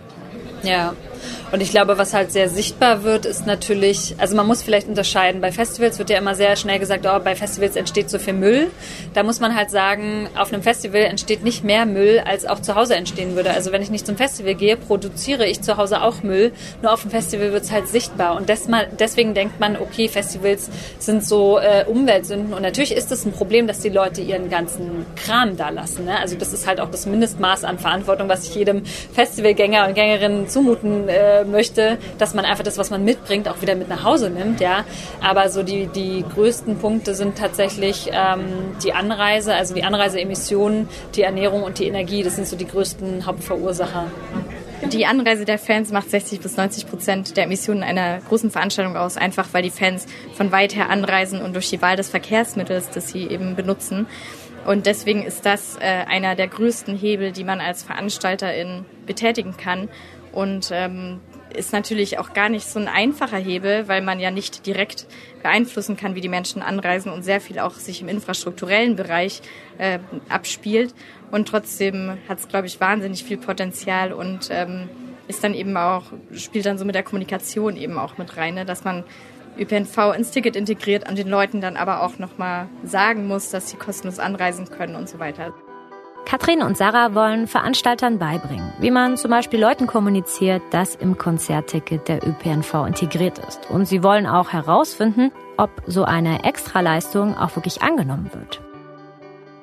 Ja, 0.65 0.93
und 1.51 1.61
ich 1.61 1.69
glaube, 1.69 1.97
was 1.97 2.13
halt 2.13 2.31
sehr 2.31 2.49
sichtbar 2.49 3.03
wird, 3.03 3.25
ist 3.25 3.45
natürlich, 3.45 4.15
also 4.17 4.35
man 4.35 4.47
muss 4.47 4.63
vielleicht 4.63 4.87
unterscheiden. 4.87 5.41
Bei 5.41 5.51
Festivals 5.51 5.99
wird 5.99 6.09
ja 6.09 6.17
immer 6.17 6.35
sehr 6.35 6.55
schnell 6.55 6.79
gesagt, 6.79 7.05
oh, 7.07 7.19
bei 7.23 7.35
Festivals 7.35 7.75
entsteht 7.75 8.09
so 8.09 8.19
viel 8.19 8.33
Müll. 8.33 8.67
Da 9.13 9.23
muss 9.23 9.39
man 9.39 9.55
halt 9.55 9.69
sagen, 9.69 10.27
auf 10.35 10.51
einem 10.51 10.63
Festival 10.63 11.01
entsteht 11.01 11.43
nicht 11.43 11.63
mehr 11.63 11.85
Müll, 11.85 12.21
als 12.25 12.45
auch 12.45 12.59
zu 12.59 12.75
Hause 12.75 12.95
entstehen 12.95 13.35
würde. 13.35 13.51
Also 13.51 13.71
wenn 13.71 13.81
ich 13.81 13.89
nicht 13.89 14.05
zum 14.05 14.17
Festival 14.17 14.55
gehe, 14.55 14.75
produziere 14.75 15.45
ich 15.45 15.61
zu 15.61 15.77
Hause 15.77 16.01
auch 16.01 16.23
Müll. 16.23 16.51
Nur 16.81 16.91
auf 16.91 17.03
dem 17.03 17.11
Festival 17.11 17.53
wird 17.53 17.63
es 17.63 17.71
halt 17.71 17.87
sichtbar. 17.87 18.35
Und 18.35 18.49
deswegen 18.49 19.33
denkt 19.33 19.59
man, 19.59 19.77
okay, 19.77 20.09
Festivals 20.09 20.69
sind 20.99 21.23
so 21.23 21.59
äh, 21.59 21.85
Umweltsünden. 21.85 22.53
Und 22.53 22.63
natürlich 22.63 22.93
ist 22.93 23.11
es 23.11 23.25
ein 23.25 23.31
Problem, 23.31 23.67
dass 23.67 23.79
die 23.79 23.89
Leute 23.89 24.21
ihren 24.21 24.49
ganzen 24.49 25.05
Kram 25.15 25.57
da 25.57 25.69
lassen. 25.69 26.05
Ne? 26.05 26.19
Also 26.19 26.35
das 26.35 26.53
ist 26.53 26.67
halt 26.67 26.81
auch 26.81 26.89
das 26.89 27.05
Mindestmaß 27.05 27.63
an 27.63 27.77
Verantwortung, 27.77 28.27
was 28.27 28.47
ich 28.47 28.55
jedem 28.55 28.83
Festivalgänger 29.13 29.87
und 29.87 29.93
Gängerin 29.93 30.47
zumuten 30.55 31.09
äh, 31.09 31.43
möchte, 31.43 31.97
dass 32.17 32.33
man 32.33 32.45
einfach 32.45 32.63
das, 32.63 32.77
was 32.77 32.89
man 32.89 33.03
mitbringt, 33.03 33.49
auch 33.49 33.61
wieder 33.61 33.75
mit 33.75 33.89
nach 33.89 34.05
Hause 34.05 34.29
nimmt, 34.29 34.61
ja. 34.61 34.85
Aber 35.21 35.49
so 35.49 35.63
die, 35.63 35.87
die 35.87 36.23
größten 36.33 36.77
Punkte 36.77 37.13
sind 37.13 37.37
tatsächlich 37.37 38.09
ähm, 38.13 38.45
die 38.81 38.93
Anreise, 38.93 39.53
also 39.53 39.75
die 39.75 39.83
Anreiseemissionen, 39.83 40.87
die 41.13 41.23
Ernährung 41.23 41.63
und 41.63 41.79
die 41.79 41.87
Energie. 41.87 42.23
Das 42.23 42.35
sind 42.35 42.47
so 42.47 42.55
die 42.55 42.67
größten 42.67 43.25
Hauptverursacher. 43.25 44.05
Die 44.93 45.05
Anreise 45.05 45.43
der 45.43 45.57
Fans 45.57 45.91
macht 45.91 46.09
60 46.09 46.39
bis 46.39 46.55
90 46.55 46.87
Prozent 46.87 47.35
der 47.35 47.45
Emissionen 47.45 47.83
einer 47.83 48.19
großen 48.29 48.49
Veranstaltung 48.49 48.95
aus, 48.95 49.17
einfach 49.17 49.47
weil 49.51 49.63
die 49.63 49.71
Fans 49.71 50.05
von 50.35 50.53
weit 50.53 50.73
her 50.73 50.89
anreisen 50.89 51.41
und 51.41 51.53
durch 51.53 51.69
die 51.69 51.81
Wahl 51.81 51.97
des 51.97 52.09
Verkehrsmittels, 52.09 52.91
das 52.91 53.09
sie 53.09 53.27
eben 53.27 53.57
benutzen. 53.57 54.07
Und 54.65 54.87
deswegen 54.87 55.23
ist 55.23 55.45
das 55.45 55.77
äh, 55.77 55.81
einer 55.83 56.35
der 56.35 56.47
größten 56.47 56.97
Hebel, 56.97 57.31
die 57.31 57.43
man 57.43 57.61
als 57.61 57.83
Veranstalterin 57.83 58.83
betätigen 59.05 59.55
kann. 59.57 59.89
Und 60.35 60.69
ähm, 60.71 61.21
ist 61.55 61.73
natürlich 61.73 62.19
auch 62.19 62.33
gar 62.33 62.49
nicht 62.49 62.67
so 62.67 62.77
ein 62.77 62.87
einfacher 62.87 63.37
Hebel, 63.37 63.87
weil 63.87 64.01
man 64.01 64.19
ja 64.19 64.29
nicht 64.29 64.65
direkt 64.65 65.07
beeinflussen 65.41 65.95
kann, 65.95 66.13
wie 66.13 66.21
die 66.21 66.29
Menschen 66.29 66.61
anreisen 66.61 67.11
und 67.11 67.23
sehr 67.23 67.41
viel 67.41 67.57
auch 67.57 67.73
sich 67.73 68.01
im 68.01 68.09
infrastrukturellen 68.09 68.95
Bereich 68.95 69.41
äh, 69.77 69.99
abspielt. 70.29 70.93
Und 71.31 71.47
trotzdem 71.47 72.17
hat 72.27 72.39
es, 72.39 72.47
glaube 72.47 72.67
ich, 72.67 72.79
wahnsinnig 72.79 73.23
viel 73.23 73.37
Potenzial 73.37 74.13
und 74.13 74.49
ähm, 74.51 74.89
ist 75.27 75.43
dann 75.43 75.53
eben 75.53 75.75
auch, 75.77 76.03
spielt 76.33 76.65
dann 76.65 76.77
so 76.77 76.85
mit 76.85 76.95
der 76.95 77.03
Kommunikation 77.03 77.77
eben 77.77 77.97
auch 77.97 78.17
mit 78.17 78.37
rein, 78.37 78.55
ne? 78.55 78.65
dass 78.65 78.83
man 78.83 79.03
ÖPNV 79.57 80.13
ins 80.15 80.31
Ticket 80.31 80.55
integriert 80.55 81.09
und 81.09 81.17
den 81.17 81.29
Leuten 81.29 81.61
dann 81.61 81.77
aber 81.77 82.03
auch 82.03 82.19
nochmal 82.19 82.67
sagen 82.83 83.27
muss, 83.27 83.49
dass 83.49 83.69
sie 83.69 83.77
kostenlos 83.77 84.19
anreisen 84.19 84.69
können 84.69 84.95
und 84.95 85.07
so 85.07 85.17
weiter. 85.17 85.53
Katrin 86.25 86.63
und 86.63 86.75
Sarah 86.75 87.13
wollen 87.13 87.45
Veranstaltern 87.47 88.17
beibringen, 88.17 88.73
wie 88.79 88.89
man 88.89 89.15
zum 89.15 89.29
Beispiel 89.29 89.61
Leuten 89.61 89.85
kommuniziert, 89.85 90.63
dass 90.71 90.95
im 90.95 91.17
Konzertticket 91.17 92.07
der 92.07 92.27
ÖPNV 92.27 92.85
integriert 92.87 93.39
ist. 93.47 93.69
Und 93.69 93.85
sie 93.85 94.01
wollen 94.01 94.25
auch 94.25 94.51
herausfinden, 94.51 95.31
ob 95.57 95.69
so 95.85 96.03
eine 96.03 96.43
Extraleistung 96.43 97.37
auch 97.37 97.55
wirklich 97.55 97.83
angenommen 97.83 98.31
wird. 98.33 98.59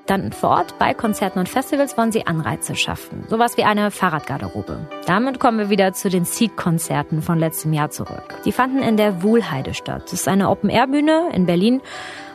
Dann 0.06 0.32
vor 0.32 0.50
Ort 0.50 0.78
bei 0.78 0.94
Konzerten 0.94 1.38
und 1.38 1.48
Festivals 1.48 1.96
wollen 1.96 2.10
sie 2.12 2.26
Anreize 2.26 2.74
schaffen. 2.74 3.24
Sowas 3.28 3.56
wie 3.56 3.64
eine 3.64 3.90
Fahrradgarderobe. 3.90 4.88
Damit 5.06 5.38
kommen 5.38 5.58
wir 5.58 5.70
wieder 5.70 5.92
zu 5.92 6.10
den 6.10 6.24
Seed-Konzerten 6.24 7.22
von 7.22 7.38
letztem 7.38 7.72
Jahr 7.72 7.90
zurück. 7.90 8.24
Die 8.44 8.52
fanden 8.52 8.78
in 8.78 8.96
der 8.96 9.22
Wuhlheide 9.22 9.74
statt. 9.74 10.04
Das 10.04 10.14
ist 10.14 10.28
eine 10.28 10.50
Open-Air-Bühne 10.50 11.30
in 11.32 11.46
Berlin 11.46 11.80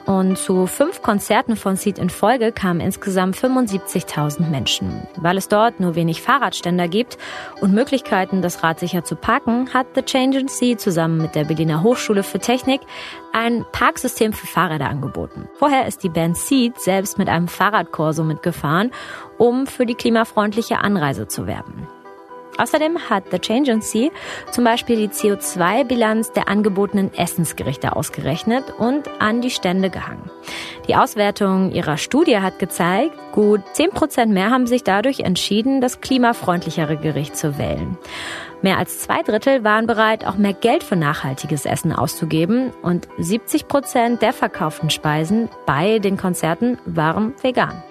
und 0.07 0.37
zu 0.37 0.67
fünf 0.67 1.01
Konzerten 1.01 1.55
von 1.57 1.75
Seed 1.75 1.99
in 1.99 2.09
Folge 2.09 2.53
kamen 2.53 2.79
insgesamt 2.79 3.35
75.000 3.35 4.49
Menschen. 4.49 5.05
Weil 5.17 5.37
es 5.37 5.49
dort 5.49 5.79
nur 5.79 5.95
wenig 5.95 6.21
Fahrradständer 6.21 6.87
gibt 6.87 7.17
und 7.59 7.73
Möglichkeiten, 7.73 8.41
das 8.41 8.63
Rad 8.63 8.79
sicher 8.79 9.03
zu 9.03 9.15
parken, 9.15 9.73
hat 9.73 9.87
The 9.95 10.01
Change 10.01 10.45
Sea 10.47 10.77
zusammen 10.77 11.17
mit 11.17 11.35
der 11.35 11.43
Berliner 11.43 11.83
Hochschule 11.83 12.23
für 12.23 12.39
Technik 12.39 12.81
ein 13.33 13.65
Parksystem 13.73 14.31
für 14.31 14.47
Fahrräder 14.47 14.89
angeboten. 14.89 15.49
Vorher 15.59 15.87
ist 15.87 16.03
die 16.03 16.09
Band 16.09 16.37
Seed 16.37 16.79
selbst 16.79 17.17
mit 17.17 17.27
einem 17.27 17.49
Fahrradkorso 17.49 18.23
mitgefahren, 18.23 18.91
um 19.37 19.67
für 19.67 19.85
die 19.85 19.95
klimafreundliche 19.95 20.79
Anreise 20.79 21.27
zu 21.27 21.47
werben. 21.47 21.87
Außerdem 22.57 23.09
hat 23.09 23.25
The 23.31 23.39
Change 23.39 23.71
and 23.71 23.83
Sea 23.83 24.09
zum 24.51 24.63
Beispiel 24.63 24.97
die 24.97 25.09
CO2-Bilanz 25.09 26.31
der 26.33 26.49
angebotenen 26.49 27.13
Essensgerichte 27.13 27.95
ausgerechnet 27.95 28.65
und 28.77 29.09
an 29.19 29.41
die 29.41 29.51
Stände 29.51 29.89
gehangen. 29.89 30.29
Die 30.87 30.95
Auswertung 30.95 31.71
ihrer 31.71 31.97
Studie 31.97 32.39
hat 32.39 32.59
gezeigt, 32.59 33.13
gut 33.33 33.61
10 33.73 33.89
Prozent 33.91 34.33
mehr 34.33 34.51
haben 34.51 34.67
sich 34.67 34.83
dadurch 34.83 35.19
entschieden, 35.19 35.81
das 35.81 36.01
klimafreundlichere 36.01 36.97
Gericht 36.97 37.35
zu 37.35 37.57
wählen. 37.57 37.97
Mehr 38.61 38.77
als 38.77 38.99
zwei 38.99 39.21
Drittel 39.21 39.63
waren 39.63 39.85
bereit, 39.85 40.25
auch 40.25 40.37
mehr 40.37 40.53
Geld 40.53 40.83
für 40.83 40.95
nachhaltiges 40.95 41.65
Essen 41.65 41.93
auszugeben 41.93 42.71
und 42.81 43.07
70 43.17 43.67
Prozent 43.67 44.21
der 44.21 44.33
verkauften 44.33 44.89
Speisen 44.89 45.49
bei 45.65 45.99
den 45.99 46.17
Konzerten 46.17 46.79
waren 46.85 47.35
vegan. 47.41 47.83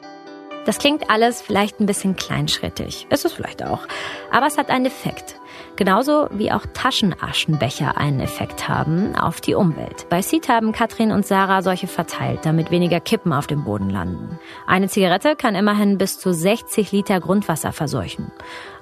Das 0.66 0.78
klingt 0.78 1.10
alles 1.10 1.40
vielleicht 1.40 1.78
ein 1.78 1.86
bisschen 1.86 2.16
kleinschrittig. 2.16 3.06
Ist 3.08 3.24
es 3.24 3.32
vielleicht 3.32 3.64
auch. 3.64 3.86
Aber 4.32 4.46
es 4.46 4.58
hat 4.58 4.68
einen 4.68 4.86
Effekt. 4.86 5.36
Genauso 5.76 6.26
wie 6.32 6.50
auch 6.50 6.66
Taschenaschenbecher 6.74 7.96
einen 7.96 8.18
Effekt 8.18 8.68
haben 8.68 9.14
auf 9.14 9.40
die 9.40 9.54
Umwelt. 9.54 10.08
Bei 10.08 10.22
Seed 10.22 10.48
haben 10.48 10.72
Katrin 10.72 11.12
und 11.12 11.24
Sarah 11.24 11.62
solche 11.62 11.86
verteilt, 11.86 12.40
damit 12.42 12.72
weniger 12.72 12.98
Kippen 12.98 13.32
auf 13.32 13.46
dem 13.46 13.62
Boden 13.62 13.90
landen. 13.90 14.40
Eine 14.66 14.88
Zigarette 14.88 15.36
kann 15.36 15.54
immerhin 15.54 15.98
bis 15.98 16.18
zu 16.18 16.34
60 16.34 16.90
Liter 16.90 17.20
Grundwasser 17.20 17.72
verseuchen. 17.72 18.32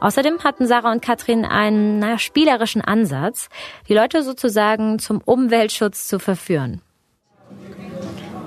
Außerdem 0.01 0.43
hatten 0.43 0.67
Sarah 0.67 0.91
und 0.91 1.03
Katrin 1.03 1.45
einen 1.45 1.99
naja, 1.99 2.19
spielerischen 2.19 2.81
Ansatz, 2.81 3.51
die 3.91 3.95
Leute 3.95 4.23
sozusagen 4.23 4.99
zum 4.99 5.21
Umweltschutz 5.21 6.09
zu 6.09 6.19
verführen. 6.19 6.81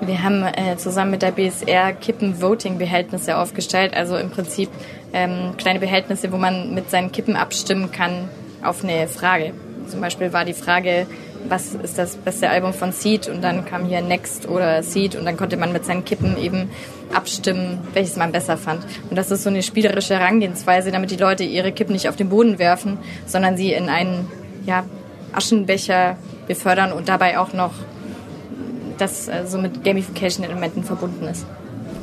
Wir 0.07 0.23
haben 0.23 0.41
äh, 0.41 0.77
zusammen 0.77 1.11
mit 1.11 1.21
der 1.21 1.31
BSR 1.31 1.91
Kippen-Voting-Behältnisse 1.91 3.37
aufgestellt, 3.37 3.93
also 3.93 4.15
im 4.15 4.29
Prinzip 4.29 4.69
ähm, 5.11 5.55
kleine 5.57 5.79
Behältnisse, 5.79 6.31
wo 6.31 6.37
man 6.37 6.73
mit 6.73 6.89
seinen 6.89 7.11
Kippen 7.11 7.35
abstimmen 7.35 7.91
kann 7.91 8.29
auf 8.63 8.85
eine 8.85 9.09
Frage. 9.09 9.51
Zum 9.87 9.99
Beispiel 9.99 10.31
war 10.31 10.45
die 10.45 10.53
Frage, 10.53 11.07
was 11.49 11.75
ist 11.75 11.97
das 11.97 12.15
beste 12.15 12.49
Album 12.49 12.71
von 12.71 12.93
Seed? 12.93 13.27
Und 13.27 13.43
dann 13.43 13.65
kam 13.65 13.83
hier 13.83 13.99
Next 13.99 14.47
oder 14.47 14.81
Seed 14.81 15.17
und 15.17 15.25
dann 15.25 15.35
konnte 15.35 15.57
man 15.57 15.73
mit 15.73 15.83
seinen 15.83 16.05
Kippen 16.05 16.37
eben 16.37 16.69
abstimmen, 17.13 17.85
welches 17.91 18.15
man 18.15 18.31
besser 18.31 18.55
fand. 18.55 18.85
Und 19.09 19.17
das 19.17 19.29
ist 19.29 19.43
so 19.43 19.49
eine 19.49 19.61
spielerische 19.61 20.17
Herangehensweise, 20.17 20.89
damit 20.91 21.11
die 21.11 21.17
Leute 21.17 21.43
ihre 21.43 21.73
Kippen 21.73 21.91
nicht 21.91 22.07
auf 22.07 22.15
den 22.15 22.29
Boden 22.29 22.59
werfen, 22.59 22.97
sondern 23.25 23.57
sie 23.57 23.73
in 23.73 23.89
einen 23.89 24.31
ja, 24.65 24.85
Aschenbecher 25.33 26.15
befördern 26.47 26.93
und 26.93 27.09
dabei 27.09 27.39
auch 27.39 27.51
noch 27.51 27.73
das 28.97 29.27
äh, 29.27 29.45
so 29.45 29.57
mit 29.57 29.83
Gamification-Elementen 29.83 30.83
verbunden 30.83 31.25
ist. 31.25 31.45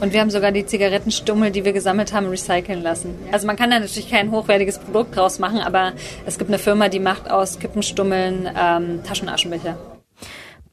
Und 0.01 0.13
wir 0.13 0.21
haben 0.21 0.31
sogar 0.31 0.53
die 0.53 0.67
Zigarettenstummel, 0.67 1.51
die 1.51 1.65
wir 1.65 1.73
gesammelt 1.73 2.13
haben, 2.13 2.29
recyceln 2.29 2.83
lassen. 2.83 3.15
Also 3.33 3.47
man 3.47 3.57
kann 3.57 3.71
da 3.71 3.79
natürlich 3.79 4.11
kein 4.11 4.31
hochwertiges 4.31 4.79
Produkt 4.79 5.17
draus 5.17 5.39
machen, 5.39 5.61
aber 5.61 5.93
es 6.27 6.39
gibt 6.39 6.51
eine 6.51 6.59
Firma, 6.59 6.89
die 6.89 7.01
macht 7.01 7.31
aus 7.31 7.59
Kippenstummeln 7.59 8.49
ähm, 8.59 9.03
Taschenaschenbecher. 9.05 9.77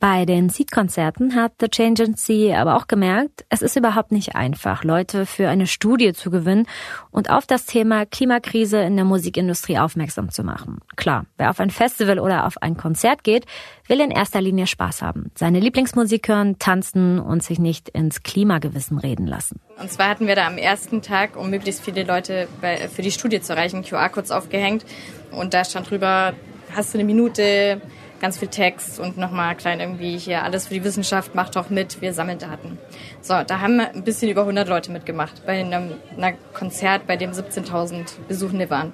Bei 0.01 0.25
den 0.25 0.50
Seed-Konzerten 0.50 1.36
hat 1.36 1.51
The 1.60 1.67
Change 1.67 2.01
Agency 2.01 2.55
aber 2.55 2.75
auch 2.75 2.88
gemerkt, 2.88 3.46
es 3.50 3.62
ist 3.62 3.75
überhaupt 3.75 4.12
nicht 4.12 4.36
einfach, 4.36 4.84
Leute 4.84 5.27
für 5.27 5.48
eine 5.48 5.67
Studie 5.67 6.13
zu 6.13 6.31
gewinnen 6.31 6.65
und 7.12 7.29
auf 7.29 7.46
das 7.46 7.67
Thema 7.67 8.08
Klimakrise 8.08 8.79
in 8.79 8.96
der 8.96 9.05
Musikindustrie 9.05 9.77
aufmerksam 9.77 10.31
zu 10.31 10.43
machen. 10.43 10.79
Klar, 10.96 11.27
wer 11.38 11.51
auf 11.51 11.60
ein 11.60 11.70
Festival 11.70 12.17
oder 12.17 12.48
auf 12.48 12.60
ein 12.63 12.77
Konzert 12.77 13.24
geht, 13.24 13.46
will 13.86 14.00
in 14.00 14.10
erster 14.10 14.41
Linie 14.41 14.65
Spaß 14.65 15.03
haben, 15.03 15.29
seine 15.36 15.60
Lieblingsmusik 15.60 16.27
hören, 16.29 16.58
tanzen 16.58 17.20
und 17.20 17.43
sich 17.43 17.60
nicht 17.60 17.88
ins 17.88 18.24
Klimagewissen 18.24 18.98
reden 18.98 19.27
lassen. 19.27 19.60
Und 19.79 19.91
zwar 19.91 20.10
hatten 20.10 20.25
wir 20.25 20.36
da 20.36 20.48
am 20.48 20.58
ersten 20.58 21.03
Tag, 21.03 21.38
um 21.38 21.51
möglichst 21.51 21.86
viele 21.86 22.05
Leute 22.05 22.48
für 22.91 23.03
die 23.03 23.12
Studie 23.12 23.39
zu 23.39 23.53
erreichen, 23.53 23.84
QR-Codes 23.84 24.31
aufgehängt 24.31 24.84
und 25.29 25.53
da 25.53 25.63
stand 25.63 25.91
drüber, 25.91 26.34
hast 26.75 26.96
du 26.96 26.98
eine 26.98 27.05
Minute, 27.05 27.81
ganz 28.22 28.38
viel 28.38 28.48
Text 28.48 29.00
und 29.00 29.18
nochmal 29.18 29.56
klein 29.56 29.80
irgendwie 29.80 30.18
hier 30.18 30.44
alles 30.44 30.68
für 30.68 30.75
die 30.75 30.84
Wissenschaft, 30.84 31.36
macht 31.36 31.56
doch 31.56 31.70
mit, 31.70 32.01
wir 32.01 32.13
sammeln 32.13 32.40
Daten. 32.40 32.78
So, 33.22 33.34
da 33.46 33.60
haben 33.60 33.80
ein 33.80 34.04
bisschen 34.04 34.30
über 34.30 34.42
100 34.42 34.70
Leute 34.70 34.92
mitgemacht 34.92 35.46
bei 35.46 35.60
einem, 35.60 35.96
einem 36.16 36.38
Konzert, 36.54 37.08
bei 37.08 37.18
dem 37.18 37.32
17.000 37.32 38.06
Besuchende 38.28 38.70
waren. 38.70 38.94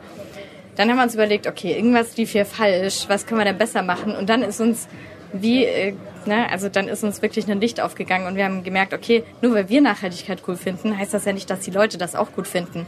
Dann 0.77 0.89
haben 0.89 0.97
wir 0.97 1.03
uns 1.03 1.15
überlegt, 1.15 1.47
okay, 1.47 1.75
irgendwas 1.75 2.15
lief 2.17 2.31
hier 2.31 2.45
falsch, 2.45 3.05
was 3.07 3.25
können 3.25 3.41
wir 3.41 3.45
denn 3.45 3.57
besser 3.57 3.81
machen? 3.81 4.15
Und 4.15 4.29
dann 4.29 4.43
ist 4.43 4.61
uns 4.61 4.87
wie, 5.33 5.65
äh, 5.65 5.93
ne, 6.25 6.49
also 6.49 6.69
dann 6.69 6.87
ist 6.87 7.03
uns 7.03 7.21
wirklich 7.21 7.49
ein 7.49 7.59
Licht 7.59 7.81
aufgegangen 7.81 8.27
und 8.27 8.35
wir 8.35 8.45
haben 8.45 8.63
gemerkt, 8.63 8.93
okay, 8.93 9.23
nur 9.41 9.53
weil 9.53 9.69
wir 9.69 9.81
Nachhaltigkeit 9.81 10.41
cool 10.47 10.55
finden, 10.55 10.97
heißt 10.97 11.13
das 11.13 11.25
ja 11.25 11.33
nicht, 11.33 11.49
dass 11.49 11.61
die 11.61 11.71
Leute 11.71 11.97
das 11.97 12.15
auch 12.15 12.31
gut 12.31 12.47
finden. 12.47 12.85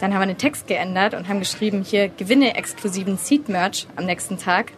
Dann 0.00 0.14
haben 0.14 0.20
wir 0.20 0.26
den 0.26 0.38
Text 0.38 0.66
geändert 0.66 1.14
und 1.14 1.28
haben 1.28 1.38
geschrieben, 1.38 1.84
hier 1.84 2.08
gewinne 2.08 2.56
exklusiven 2.56 3.18
Seed-Merch 3.18 3.86
am 3.96 4.06
nächsten 4.06 4.38
Tag. 4.38 4.72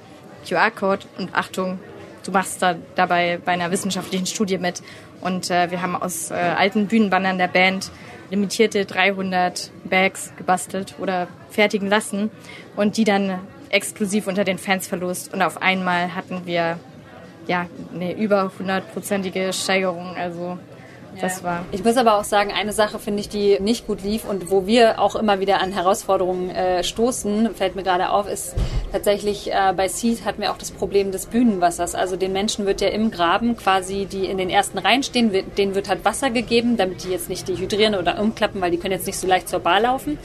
QR-Code 0.48 1.06
und 1.18 1.34
Achtung, 1.34 1.78
du 2.24 2.32
machst 2.32 2.62
da 2.62 2.76
dabei 2.94 3.38
bei 3.44 3.52
einer 3.52 3.70
wissenschaftlichen 3.70 4.26
Studie 4.26 4.58
mit. 4.58 4.82
Und 5.20 5.50
äh, 5.50 5.70
wir 5.70 5.80
haben 5.80 5.96
aus 5.96 6.30
äh, 6.30 6.34
alten 6.34 6.86
Bühnenbannern 6.86 7.38
der 7.38 7.48
Band 7.48 7.90
limitierte 8.30 8.84
300 8.84 9.70
Bags 9.84 10.32
gebastelt 10.36 10.94
oder 10.98 11.28
fertigen 11.50 11.88
lassen 11.88 12.30
und 12.76 12.96
die 12.96 13.04
dann 13.04 13.40
exklusiv 13.70 14.26
unter 14.26 14.44
den 14.44 14.58
Fans 14.58 14.86
verlost. 14.86 15.32
Und 15.32 15.42
auf 15.42 15.60
einmal 15.62 16.14
hatten 16.14 16.42
wir 16.46 16.78
ja 17.46 17.66
eine 17.92 18.16
über 18.16 18.50
hundertprozentige 18.58 19.52
Steigerung. 19.52 20.16
Also 20.16 20.58
das 21.20 21.42
war. 21.42 21.64
Ich 21.72 21.84
muss 21.84 21.96
aber 21.96 22.18
auch 22.18 22.24
sagen, 22.24 22.52
eine 22.52 22.72
Sache 22.72 22.98
finde 22.98 23.20
ich, 23.20 23.28
die 23.28 23.58
nicht 23.60 23.86
gut 23.86 24.02
lief 24.02 24.24
und 24.24 24.50
wo 24.50 24.66
wir 24.66 25.00
auch 25.00 25.16
immer 25.16 25.40
wieder 25.40 25.60
an 25.60 25.72
Herausforderungen 25.72 26.50
äh, 26.50 26.84
stoßen, 26.84 27.54
fällt 27.54 27.76
mir 27.76 27.82
gerade 27.82 28.10
auf, 28.10 28.28
ist 28.28 28.54
tatsächlich 28.92 29.52
äh, 29.52 29.72
bei 29.76 29.88
Seed 29.88 30.24
hatten 30.24 30.42
wir 30.42 30.52
auch 30.52 30.58
das 30.58 30.70
Problem 30.70 31.12
des 31.12 31.26
Bühnenwassers. 31.26 31.94
Also 31.94 32.16
den 32.16 32.32
Menschen 32.32 32.66
wird 32.66 32.80
ja 32.80 32.88
im 32.88 33.10
Graben 33.10 33.56
quasi, 33.56 34.06
die 34.06 34.26
in 34.26 34.38
den 34.38 34.50
ersten 34.50 34.78
Reihen 34.78 35.02
stehen, 35.02 35.32
denen 35.56 35.74
wird 35.74 35.88
halt 35.88 36.04
Wasser 36.04 36.30
gegeben, 36.30 36.76
damit 36.76 37.04
die 37.04 37.10
jetzt 37.10 37.28
nicht 37.28 37.48
dehydrieren 37.48 37.94
oder 37.94 38.20
umklappen, 38.20 38.60
weil 38.60 38.70
die 38.70 38.78
können 38.78 38.92
jetzt 38.92 39.06
nicht 39.06 39.18
so 39.18 39.26
leicht 39.26 39.48
zur 39.48 39.60
Bar 39.60 39.80
laufen. 39.80 40.18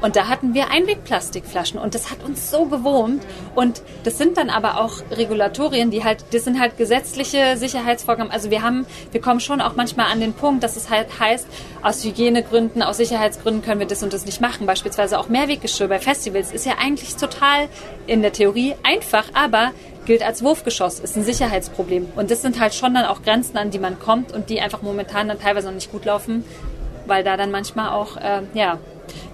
Und 0.00 0.16
da 0.16 0.28
hatten 0.28 0.54
wir 0.54 0.70
Einwegplastikflaschen 0.70 1.78
und 1.78 1.94
das 1.94 2.10
hat 2.10 2.22
uns 2.22 2.50
so 2.50 2.66
gewurmt. 2.66 3.22
Und 3.54 3.82
das 4.04 4.18
sind 4.18 4.36
dann 4.36 4.50
aber 4.50 4.80
auch 4.80 5.00
Regulatorien, 5.10 5.90
die 5.90 6.04
halt, 6.04 6.24
das 6.32 6.44
sind 6.44 6.60
halt 6.60 6.76
gesetzliche 6.76 7.56
Sicherheitsvorgaben. 7.56 8.30
Also 8.30 8.50
wir 8.50 8.62
haben, 8.62 8.86
wir 9.12 9.20
kommen 9.20 9.40
schon 9.40 9.60
auch 9.60 9.76
manchmal 9.76 10.12
an 10.12 10.20
den 10.20 10.34
Punkt, 10.34 10.62
dass 10.62 10.76
es 10.76 10.90
halt 10.90 11.18
heißt, 11.18 11.46
aus 11.82 12.04
Hygienegründen, 12.04 12.82
aus 12.82 12.98
Sicherheitsgründen 12.98 13.62
können 13.62 13.80
wir 13.80 13.86
das 13.86 14.02
und 14.02 14.12
das 14.12 14.26
nicht 14.26 14.40
machen. 14.40 14.66
Beispielsweise 14.66 15.18
auch 15.18 15.28
Mehrweggeschirr 15.28 15.88
bei 15.88 15.98
Festivals 15.98 16.52
ist 16.52 16.66
ja 16.66 16.74
eigentlich 16.78 17.16
total 17.16 17.68
in 18.06 18.22
der 18.22 18.32
Theorie 18.32 18.74
einfach, 18.82 19.24
aber 19.34 19.72
gilt 20.04 20.22
als 20.22 20.42
Wurfgeschoss, 20.42 21.00
ist 21.00 21.16
ein 21.16 21.24
Sicherheitsproblem. 21.24 22.08
Und 22.16 22.30
das 22.30 22.42
sind 22.42 22.60
halt 22.60 22.74
schon 22.74 22.94
dann 22.94 23.04
auch 23.04 23.22
Grenzen, 23.22 23.58
an 23.58 23.70
die 23.70 23.78
man 23.78 23.98
kommt 23.98 24.32
und 24.32 24.50
die 24.50 24.60
einfach 24.60 24.82
momentan 24.82 25.28
dann 25.28 25.40
teilweise 25.40 25.66
noch 25.66 25.74
nicht 25.74 25.90
gut 25.90 26.04
laufen, 26.04 26.44
weil 27.06 27.24
da 27.24 27.36
dann 27.36 27.50
manchmal 27.50 27.90
auch, 27.90 28.16
äh, 28.16 28.42
ja, 28.54 28.78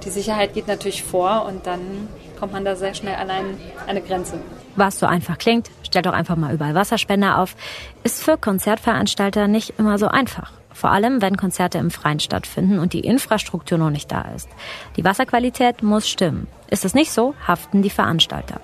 die 0.04 0.10
Sicherheit 0.10 0.54
geht 0.54 0.68
natürlich 0.68 1.02
vor 1.02 1.46
und 1.46 1.66
dann 1.66 2.08
kommt 2.38 2.52
man 2.52 2.64
da 2.64 2.74
sehr 2.74 2.94
schnell 2.94 3.14
an, 3.14 3.30
ein, 3.30 3.44
eine 3.86 4.00
Grenze. 4.00 4.40
was 4.74 4.98
so 4.98 5.06
einfach 5.06 5.38
klingt, 5.38 5.70
stellt 5.84 6.06
doch 6.06 6.12
einfach 6.12 6.36
mal 6.36 6.52
überall 6.52 6.74
Wasserspender 6.74 7.38
auf, 7.38 7.54
ist 8.02 8.22
für 8.22 8.36
Konzertveranstalter 8.36 9.46
nicht 9.46 9.74
immer 9.78 9.98
so 9.98 10.08
einfach. 10.08 10.52
Vor 10.72 10.90
allem, 10.90 11.22
wenn 11.22 11.36
Konzerte 11.36 11.78
im 11.78 11.90
Freien 11.90 12.18
stattfinden 12.18 12.78
und 12.78 12.94
die 12.94 13.00
Infrastruktur 13.00 13.78
noch 13.78 13.90
nicht 13.90 14.10
da 14.10 14.22
ist. 14.34 14.48
Die 14.96 15.04
Wasserqualität 15.04 15.82
muss 15.82 16.08
stimmen. 16.08 16.48
Ist 16.70 16.84
es 16.84 16.94
nicht 16.94 17.12
so, 17.12 17.34
haften 17.46 17.82
die 17.82 17.90
Veranstalter. 17.90 18.60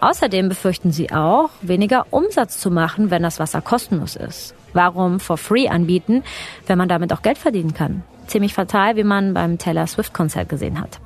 Außerdem 0.00 0.48
befürchten 0.48 0.92
sie 0.92 1.12
auch, 1.12 1.50
weniger 1.62 2.06
Umsatz 2.10 2.58
zu 2.58 2.70
machen, 2.70 3.10
wenn 3.10 3.22
das 3.22 3.38
Wasser 3.38 3.62
kostenlos 3.62 4.16
ist. 4.16 4.54
Warum 4.72 5.20
for 5.20 5.38
free 5.38 5.68
anbieten, 5.68 6.22
wenn 6.66 6.76
man 6.76 6.88
damit 6.88 7.12
auch 7.12 7.22
Geld 7.22 7.38
verdienen 7.38 7.72
kann? 7.72 8.02
Ziemlich 8.26 8.54
fatal, 8.54 8.96
wie 8.96 9.04
man 9.04 9.34
beim 9.34 9.58
Taylor 9.58 9.86
Swift 9.86 10.12
Konzert 10.12 10.48
gesehen 10.48 10.80
hat. 10.80 11.00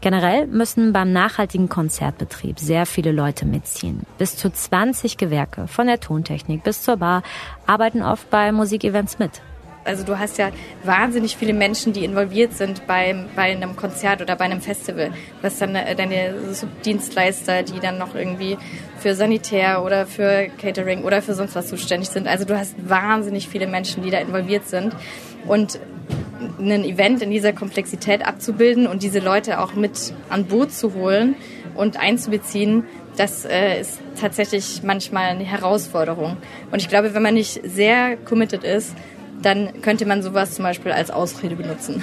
Generell 0.00 0.46
müssen 0.46 0.92
beim 0.92 1.12
nachhaltigen 1.12 1.68
Konzertbetrieb 1.68 2.60
sehr 2.60 2.86
viele 2.86 3.10
Leute 3.10 3.46
mitziehen. 3.46 4.02
Bis 4.16 4.36
zu 4.36 4.50
20 4.50 5.16
Gewerke, 5.16 5.66
von 5.66 5.88
der 5.88 5.98
Tontechnik 5.98 6.62
bis 6.62 6.82
zur 6.82 6.98
Bar, 6.98 7.22
arbeiten 7.66 8.02
oft 8.02 8.30
bei 8.30 8.52
Musikevents 8.52 9.18
mit. 9.18 9.42
Also 9.84 10.04
du 10.04 10.18
hast 10.18 10.36
ja 10.36 10.50
wahnsinnig 10.84 11.36
viele 11.36 11.54
Menschen, 11.54 11.94
die 11.94 12.04
involviert 12.04 12.52
sind 12.52 12.86
beim, 12.86 13.24
bei 13.34 13.50
einem 13.50 13.74
Konzert 13.74 14.20
oder 14.20 14.36
bei 14.36 14.44
einem 14.44 14.60
Festival. 14.60 15.10
Du 15.40 15.42
hast 15.42 15.62
dann 15.62 15.74
äh, 15.74 15.96
deine 15.96 16.52
Subdienstleister, 16.52 17.62
die 17.62 17.80
dann 17.80 17.96
noch 17.96 18.14
irgendwie 18.14 18.58
für 18.98 19.14
Sanitär 19.14 19.82
oder 19.82 20.06
für 20.06 20.48
Catering 20.60 21.04
oder 21.04 21.22
für 21.22 21.34
sonst 21.34 21.56
was 21.56 21.68
zuständig 21.68 22.10
sind. 22.10 22.28
Also 22.28 22.44
du 22.44 22.56
hast 22.56 22.74
wahnsinnig 22.86 23.48
viele 23.48 23.66
Menschen, 23.66 24.02
die 24.02 24.10
da 24.10 24.18
involviert 24.18 24.68
sind. 24.68 24.94
Und 25.46 25.80
ein 26.58 26.84
Event 26.84 27.22
in 27.22 27.30
dieser 27.30 27.52
Komplexität 27.52 28.26
abzubilden 28.26 28.86
und 28.86 29.02
diese 29.02 29.18
Leute 29.18 29.60
auch 29.60 29.74
mit 29.74 30.12
an 30.28 30.46
Boot 30.46 30.72
zu 30.72 30.94
holen 30.94 31.36
und 31.74 31.98
einzubeziehen, 31.98 32.84
das 33.16 33.44
äh, 33.44 33.80
ist 33.80 33.98
tatsächlich 34.20 34.82
manchmal 34.82 35.30
eine 35.30 35.44
Herausforderung. 35.44 36.36
Und 36.70 36.80
ich 36.80 36.88
glaube, 36.88 37.14
wenn 37.14 37.22
man 37.22 37.34
nicht 37.34 37.60
sehr 37.64 38.16
committed 38.16 38.64
ist, 38.64 38.94
dann 39.42 39.80
könnte 39.82 40.06
man 40.06 40.22
sowas 40.22 40.54
zum 40.54 40.64
Beispiel 40.64 40.92
als 40.92 41.10
Ausrede 41.10 41.56
benutzen. 41.56 42.02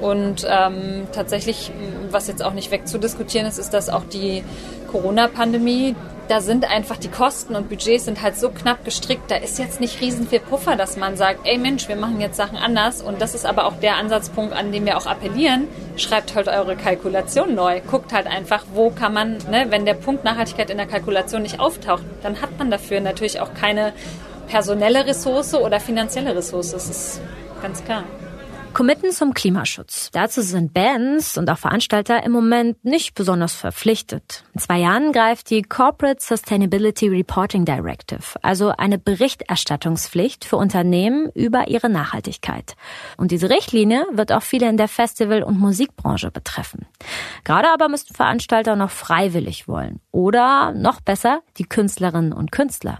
Und 0.00 0.46
ähm, 0.48 1.06
tatsächlich, 1.12 1.70
was 2.10 2.28
jetzt 2.28 2.44
auch 2.44 2.52
nicht 2.52 2.70
wegzudiskutieren 2.70 3.46
ist, 3.46 3.58
ist, 3.58 3.70
dass 3.70 3.88
auch 3.88 4.04
die 4.04 4.42
Corona-Pandemie, 4.90 5.94
da 6.28 6.40
sind 6.40 6.68
einfach 6.70 6.96
die 6.96 7.08
Kosten 7.08 7.54
und 7.54 7.68
Budgets 7.68 8.04
sind 8.04 8.22
halt 8.22 8.36
so 8.36 8.50
knapp 8.50 8.84
gestrickt. 8.84 9.30
Da 9.30 9.36
ist 9.36 9.58
jetzt 9.58 9.80
nicht 9.80 10.00
riesen 10.00 10.26
viel 10.26 10.40
Puffer, 10.40 10.76
dass 10.76 10.96
man 10.96 11.16
sagt, 11.16 11.40
ey 11.44 11.58
Mensch, 11.58 11.88
wir 11.88 11.96
machen 11.96 12.20
jetzt 12.20 12.36
Sachen 12.36 12.58
anders. 12.58 13.02
Und 13.02 13.20
das 13.20 13.34
ist 13.34 13.46
aber 13.46 13.66
auch 13.66 13.76
der 13.76 13.96
Ansatzpunkt, 13.96 14.52
an 14.52 14.72
dem 14.72 14.86
wir 14.86 14.96
auch 14.96 15.06
appellieren. 15.06 15.68
Schreibt 15.96 16.34
halt 16.34 16.48
eure 16.48 16.76
Kalkulation 16.76 17.54
neu. 17.54 17.80
Guckt 17.80 18.12
halt 18.12 18.26
einfach, 18.26 18.64
wo 18.74 18.90
kann 18.90 19.12
man, 19.12 19.38
ne, 19.50 19.66
wenn 19.70 19.86
der 19.86 19.94
Punkt 19.94 20.24
Nachhaltigkeit 20.24 20.70
in 20.70 20.78
der 20.78 20.86
Kalkulation 20.86 21.42
nicht 21.42 21.60
auftaucht, 21.60 22.02
dann 22.22 22.40
hat 22.40 22.58
man 22.58 22.70
dafür 22.70 23.00
natürlich 23.00 23.40
auch 23.40 23.54
keine 23.54 23.92
personelle 24.48 25.06
Ressource 25.06 25.54
oder 25.54 25.80
finanzielle 25.80 26.34
Ressource. 26.34 26.72
Das 26.72 26.88
ist 26.88 27.20
ganz 27.62 27.84
klar. 27.84 28.04
Committen 28.76 29.10
zum 29.10 29.32
Klimaschutz. 29.32 30.10
Dazu 30.12 30.42
sind 30.42 30.74
Bands 30.74 31.38
und 31.38 31.48
auch 31.48 31.56
Veranstalter 31.56 32.22
im 32.24 32.32
Moment 32.32 32.84
nicht 32.84 33.14
besonders 33.14 33.54
verpflichtet. 33.54 34.44
In 34.52 34.60
zwei 34.60 34.80
Jahren 34.80 35.12
greift 35.12 35.48
die 35.48 35.62
Corporate 35.62 36.22
Sustainability 36.22 37.08
Reporting 37.08 37.64
Directive, 37.64 38.38
also 38.42 38.74
eine 38.76 38.98
Berichterstattungspflicht 38.98 40.44
für 40.44 40.56
Unternehmen 40.58 41.30
über 41.34 41.68
ihre 41.68 41.88
Nachhaltigkeit. 41.88 42.76
Und 43.16 43.30
diese 43.30 43.48
Richtlinie 43.48 44.04
wird 44.12 44.30
auch 44.30 44.42
viele 44.42 44.68
in 44.68 44.76
der 44.76 44.88
Festival- 44.88 45.42
und 45.42 45.58
Musikbranche 45.58 46.30
betreffen. 46.30 46.84
Gerade 47.44 47.70
aber 47.72 47.88
müssten 47.88 48.14
Veranstalter 48.14 48.76
noch 48.76 48.90
freiwillig 48.90 49.68
wollen. 49.68 50.00
Oder 50.12 50.72
noch 50.72 51.00
besser, 51.00 51.40
die 51.56 51.64
Künstlerinnen 51.64 52.34
und 52.34 52.52
Künstler. 52.52 52.98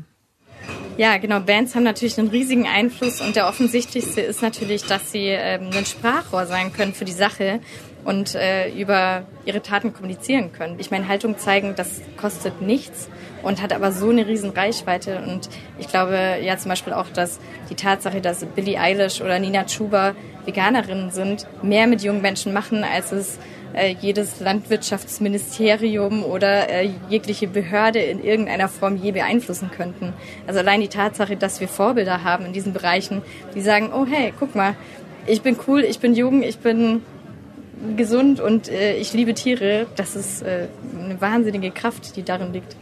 Ja, 0.96 1.18
genau. 1.18 1.40
Bands 1.40 1.74
haben 1.74 1.82
natürlich 1.82 2.18
einen 2.18 2.28
riesigen 2.28 2.66
Einfluss 2.66 3.20
und 3.20 3.36
der 3.36 3.48
offensichtlichste 3.48 4.22
ist 4.22 4.40
natürlich, 4.40 4.84
dass 4.84 5.12
sie 5.12 5.26
ähm, 5.26 5.70
ein 5.76 5.84
Sprachrohr 5.84 6.46
sein 6.46 6.72
können 6.72 6.94
für 6.94 7.04
die 7.04 7.12
Sache 7.12 7.60
und 8.04 8.34
äh, 8.34 8.70
über 8.70 9.24
ihre 9.44 9.60
Taten 9.60 9.92
kommunizieren 9.92 10.52
können. 10.52 10.76
Ich 10.78 10.90
meine, 10.90 11.06
Haltung 11.06 11.36
zeigen, 11.38 11.74
das 11.76 12.00
kostet 12.16 12.62
nichts 12.62 13.10
und 13.42 13.60
hat 13.60 13.74
aber 13.74 13.92
so 13.92 14.08
eine 14.08 14.26
riesen 14.26 14.50
Reichweite. 14.50 15.22
Und 15.26 15.50
ich 15.78 15.88
glaube 15.88 16.38
ja 16.40 16.56
zum 16.56 16.70
Beispiel 16.70 16.94
auch, 16.94 17.08
dass 17.10 17.40
die 17.68 17.74
Tatsache, 17.74 18.22
dass 18.22 18.46
Billie 18.46 18.80
Eilish 18.80 19.20
oder 19.20 19.38
Nina 19.38 19.64
Chuba 19.64 20.14
Veganerinnen 20.46 21.10
sind, 21.10 21.46
mehr 21.62 21.88
mit 21.88 22.02
jungen 22.02 22.22
Menschen 22.22 22.54
machen, 22.54 22.84
als 22.84 23.12
es 23.12 23.38
äh, 23.74 23.94
jedes 24.00 24.40
Landwirtschaftsministerium 24.40 26.24
oder 26.24 26.68
äh, 26.68 26.90
jegliche 27.08 27.46
Behörde 27.46 28.00
in 28.00 28.22
irgendeiner 28.22 28.68
Form 28.68 28.96
je 28.96 29.12
beeinflussen 29.12 29.70
könnten. 29.70 30.12
Also 30.46 30.60
allein 30.60 30.80
die 30.80 30.88
Tatsache, 30.88 31.36
dass 31.36 31.60
wir 31.60 31.68
Vorbilder 31.68 32.24
haben 32.24 32.46
in 32.46 32.52
diesen 32.52 32.72
Bereichen, 32.72 33.22
die 33.54 33.60
sagen, 33.60 33.90
oh 33.92 34.06
hey, 34.06 34.32
guck 34.38 34.54
mal, 34.54 34.74
ich 35.26 35.42
bin 35.42 35.56
cool, 35.66 35.82
ich 35.82 35.98
bin 35.98 36.14
jung, 36.14 36.42
ich 36.42 36.58
bin 36.58 37.02
gesund 37.96 38.40
und 38.40 38.68
äh, 38.68 38.96
ich 38.96 39.12
liebe 39.12 39.34
Tiere, 39.34 39.86
das 39.96 40.16
ist 40.16 40.44
eine 40.44 41.20
wahnsinnige 41.20 41.70
Kraft, 41.70 42.16
die 42.16 42.22
darin 42.22 42.52
liegt. 42.52 42.76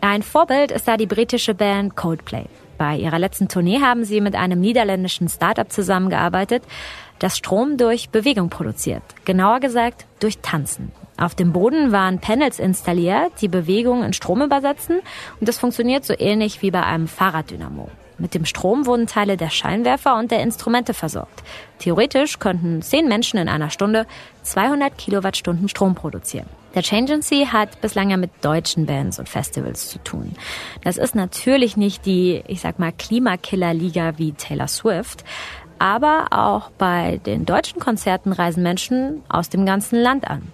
Ein 0.00 0.22
Vorbild 0.22 0.70
ist 0.70 0.86
da 0.86 0.96
die 0.96 1.06
britische 1.06 1.54
Band 1.54 1.96
Coldplay. 1.96 2.44
Bei 2.78 2.96
ihrer 2.96 3.18
letzten 3.18 3.48
Tournee 3.48 3.80
haben 3.80 4.04
sie 4.04 4.20
mit 4.20 4.36
einem 4.36 4.60
niederländischen 4.60 5.28
Startup 5.28 5.70
zusammengearbeitet, 5.70 6.62
das 7.18 7.36
Strom 7.36 7.76
durch 7.76 8.10
Bewegung 8.10 8.48
produziert. 8.48 9.02
Genauer 9.24 9.58
gesagt 9.58 10.06
durch 10.20 10.38
Tanzen. 10.38 10.92
Auf 11.16 11.34
dem 11.34 11.52
Boden 11.52 11.90
waren 11.90 12.20
Panels 12.20 12.60
installiert, 12.60 13.32
die 13.40 13.48
Bewegung 13.48 14.04
in 14.04 14.12
Strom 14.12 14.40
übersetzen 14.40 15.00
und 15.40 15.48
das 15.48 15.58
funktioniert 15.58 16.04
so 16.04 16.14
ähnlich 16.16 16.62
wie 16.62 16.70
bei 16.70 16.84
einem 16.84 17.08
Fahrraddynamo. 17.08 17.90
Mit 18.18 18.34
dem 18.34 18.44
Strom 18.44 18.86
wurden 18.86 19.08
Teile 19.08 19.36
der 19.36 19.50
Scheinwerfer 19.50 20.16
und 20.16 20.30
der 20.30 20.42
Instrumente 20.42 20.94
versorgt. 20.94 21.42
Theoretisch 21.80 22.38
könnten 22.38 22.82
zehn 22.82 23.08
Menschen 23.08 23.38
in 23.38 23.48
einer 23.48 23.70
Stunde 23.70 24.06
200 24.42 24.96
Kilowattstunden 24.96 25.68
Strom 25.68 25.96
produzieren. 25.96 26.48
Der 26.74 26.82
Changency 26.82 27.46
hat 27.50 27.80
bislang 27.80 28.10
ja 28.10 28.16
mit 28.16 28.30
deutschen 28.42 28.86
Bands 28.86 29.18
und 29.18 29.28
Festivals 29.28 29.88
zu 29.88 29.98
tun. 29.98 30.34
Das 30.84 30.96
ist 30.96 31.14
natürlich 31.14 31.76
nicht 31.76 32.04
die, 32.04 32.42
ich 32.46 32.60
sag 32.60 32.78
mal, 32.78 32.92
Klimakiller-Liga 32.92 34.18
wie 34.18 34.32
Taylor 34.32 34.68
Swift, 34.68 35.24
aber 35.78 36.26
auch 36.30 36.70
bei 36.70 37.20
den 37.24 37.46
deutschen 37.46 37.80
Konzerten 37.80 38.32
reisen 38.32 38.62
Menschen 38.62 39.22
aus 39.28 39.48
dem 39.48 39.64
ganzen 39.64 40.00
Land 40.00 40.28
an. 40.28 40.52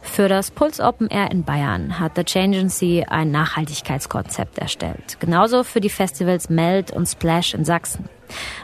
Für 0.00 0.28
das 0.28 0.50
Puls 0.50 0.80
Open 0.80 1.08
Air 1.08 1.30
in 1.30 1.44
Bayern 1.44 1.98
hat 1.98 2.12
The 2.16 2.24
Changency 2.24 3.04
ein 3.08 3.30
Nachhaltigkeitskonzept 3.30 4.58
erstellt. 4.58 5.18
Genauso 5.20 5.64
für 5.64 5.80
die 5.80 5.90
Festivals 5.90 6.48
Melt 6.48 6.90
und 6.90 7.06
Splash 7.06 7.54
in 7.54 7.64
Sachsen. 7.64 8.08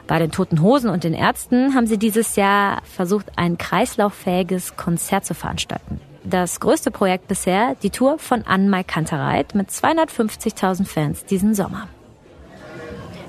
Bei 0.06 0.18
den 0.18 0.30
Toten 0.30 0.62
Hosen 0.62 0.90
und 0.90 1.04
den 1.04 1.14
Ärzten 1.14 1.74
haben 1.74 1.86
sie 1.86 1.98
dieses 1.98 2.36
Jahr 2.36 2.82
versucht, 2.84 3.26
ein 3.36 3.58
kreislauffähiges 3.58 4.76
Konzert 4.76 5.24
zu 5.24 5.34
veranstalten. 5.34 6.00
Das 6.24 6.58
größte 6.58 6.90
Projekt 6.90 7.28
bisher, 7.28 7.76
die 7.82 7.90
Tour 7.90 8.18
von 8.18 8.44
Kantereit 8.86 9.54
mit 9.54 9.68
250.000 9.68 10.86
Fans 10.86 11.26
diesen 11.26 11.54
Sommer. 11.54 11.86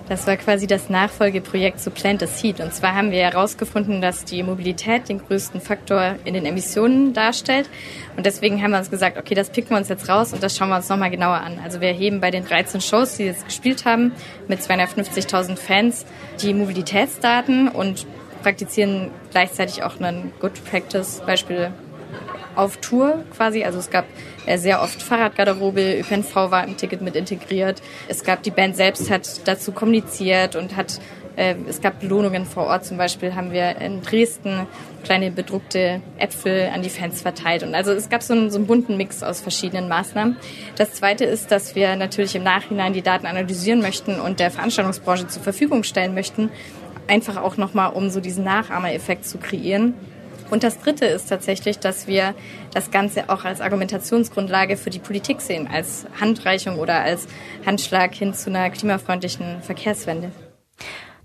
Das 0.08 0.27
war 0.27 0.38
quasi 0.38 0.65
das 0.65 0.89
Nachfolgeprojekt 0.89 1.81
zu 1.81 1.89
Plant 1.89 2.23
a 2.23 2.27
Seed. 2.27 2.62
Und 2.62 2.73
zwar 2.73 2.95
haben 2.95 3.12
wir 3.12 3.23
herausgefunden, 3.23 4.01
dass 4.01 4.23
die 4.23 4.43
Mobilität 4.43 5.10
den 5.10 5.19
größten 5.19 5.60
Faktor 5.60 6.15
in 6.23 6.36
den 6.36 6.45
Emissionen 6.45 7.13
darstellt. 7.13 7.69
Und 8.15 8.25
deswegen 8.25 8.62
haben 8.62 8.71
wir 8.71 8.77
uns 8.77 8.91
gesagt, 8.91 9.17
okay, 9.17 9.34
das 9.34 9.49
picken 9.49 9.71
wir 9.71 9.77
uns 9.77 9.89
jetzt 9.89 10.08
raus 10.08 10.31
und 10.31 10.41
das 10.41 10.55
schauen 10.55 10.69
wir 10.69 10.77
uns 10.77 10.88
nochmal 10.88 11.10
genauer 11.10 11.41
an. 11.41 11.60
Also 11.63 11.81
wir 11.81 11.89
erheben 11.89 12.21
bei 12.21 12.31
den 12.31 12.45
13 12.45 12.79
Shows, 12.81 13.17
die 13.17 13.23
jetzt 13.23 13.45
gespielt 13.45 13.84
haben, 13.86 14.13
mit 14.47 14.62
250.000 14.62 15.58
Fans 15.58 16.05
die 16.39 16.53
Mobilitätsdaten 16.53 17.67
und 17.67 18.05
praktizieren 18.43 19.10
gleichzeitig 19.31 19.81
auch 19.81 19.99
einen 19.99 20.31
Good 20.39 20.63
Practice, 20.69 21.23
Beispiel 21.25 21.71
auf 22.56 22.78
Tour 22.78 23.24
quasi. 23.36 23.63
Also 23.63 23.80
es 23.80 23.89
gab 23.89 24.06
äh, 24.46 24.58
sehr 24.58 24.82
oft 24.82 25.02
Fahrradgarderobe, 25.02 26.00
ÖPNV 26.00 26.36
war 26.36 26.63
im 26.65 26.78
Ticket 26.78 27.02
mit 27.02 27.15
integriert. 27.15 27.82
Es 28.08 28.24
gab, 28.24 28.44
die 28.44 28.52
Band 28.52 28.76
selbst 28.76 29.10
hat 29.10 29.48
dazu 29.48 29.72
kommuniziert 29.72 30.56
und 30.56 30.76
hat 30.76 31.00
äh, 31.36 31.56
es 31.68 31.82
gab 31.82 32.00
Belohnungen 32.00 32.46
vor 32.46 32.65
Ort. 32.65 32.86
Zum 32.86 32.98
Beispiel 32.98 33.36
haben 33.36 33.52
wir 33.52 33.78
in 33.78 34.02
Dresden 34.02 34.68
kleine 35.04 35.32
bedruckte 35.32 36.02
Äpfel 36.18 36.70
an 36.74 36.82
die 36.82 36.89
Fans 36.89 37.22
verteilt. 37.22 37.63
Und 37.63 37.76
also 37.76 37.91
es 37.91 38.10
gab 38.10 38.24
so 38.24 38.34
einen, 38.34 38.50
so 38.50 38.58
einen 38.58 38.68
bunten 38.68 38.98
Mix 38.98 39.24
aus 39.24 39.41
verschiedenen 39.41 39.88
Maßnahmen. 39.88 40.38
Das 40.78 40.94
Zweite 40.94 41.26
ist, 41.26 41.52
dass 41.52 41.76
wir 41.76 41.96
natürlich 41.96 42.36
im 42.36 42.44
Nachhinein 42.44 42.94
die 42.94 43.02
Daten 43.02 43.26
analysieren 43.26 43.82
möchten 43.82 44.20
und 44.20 44.39
der 44.39 44.52
Veranstaltungsbranche 44.52 45.28
zur 45.28 45.44
Verfügung 45.44 45.84
stellen 45.84 46.13
möchten. 46.13 46.50
Einfach 47.08 47.38
auch 47.38 47.58
nochmal, 47.58 47.94
um 47.94 48.10
so 48.10 48.20
diesen 48.20 48.44
Nachahmereffekt 48.44 49.26
zu 49.26 49.38
kreieren. 49.38 49.94
Und 50.49 50.63
das 50.63 50.79
Dritte 50.79 51.05
ist 51.05 51.27
tatsächlich, 51.27 51.79
dass 51.79 52.08
wir 52.08 52.36
das 52.73 52.91
Ganze 52.91 53.29
auch 53.29 53.45
als 53.45 53.62
Argumentationsgrundlage 53.62 54.77
für 54.77 54.89
die 54.89 54.99
Politik 54.99 55.41
sehen, 55.41 55.67
als 55.71 56.05
Handreichung 56.19 56.79
oder 56.79 57.01
als 57.01 57.27
Handschlag 57.65 58.13
hin 58.13 58.34
zu 58.34 58.49
einer 58.49 58.69
klimafreundlichen 58.69 59.62
Verkehrswende. 59.62 60.31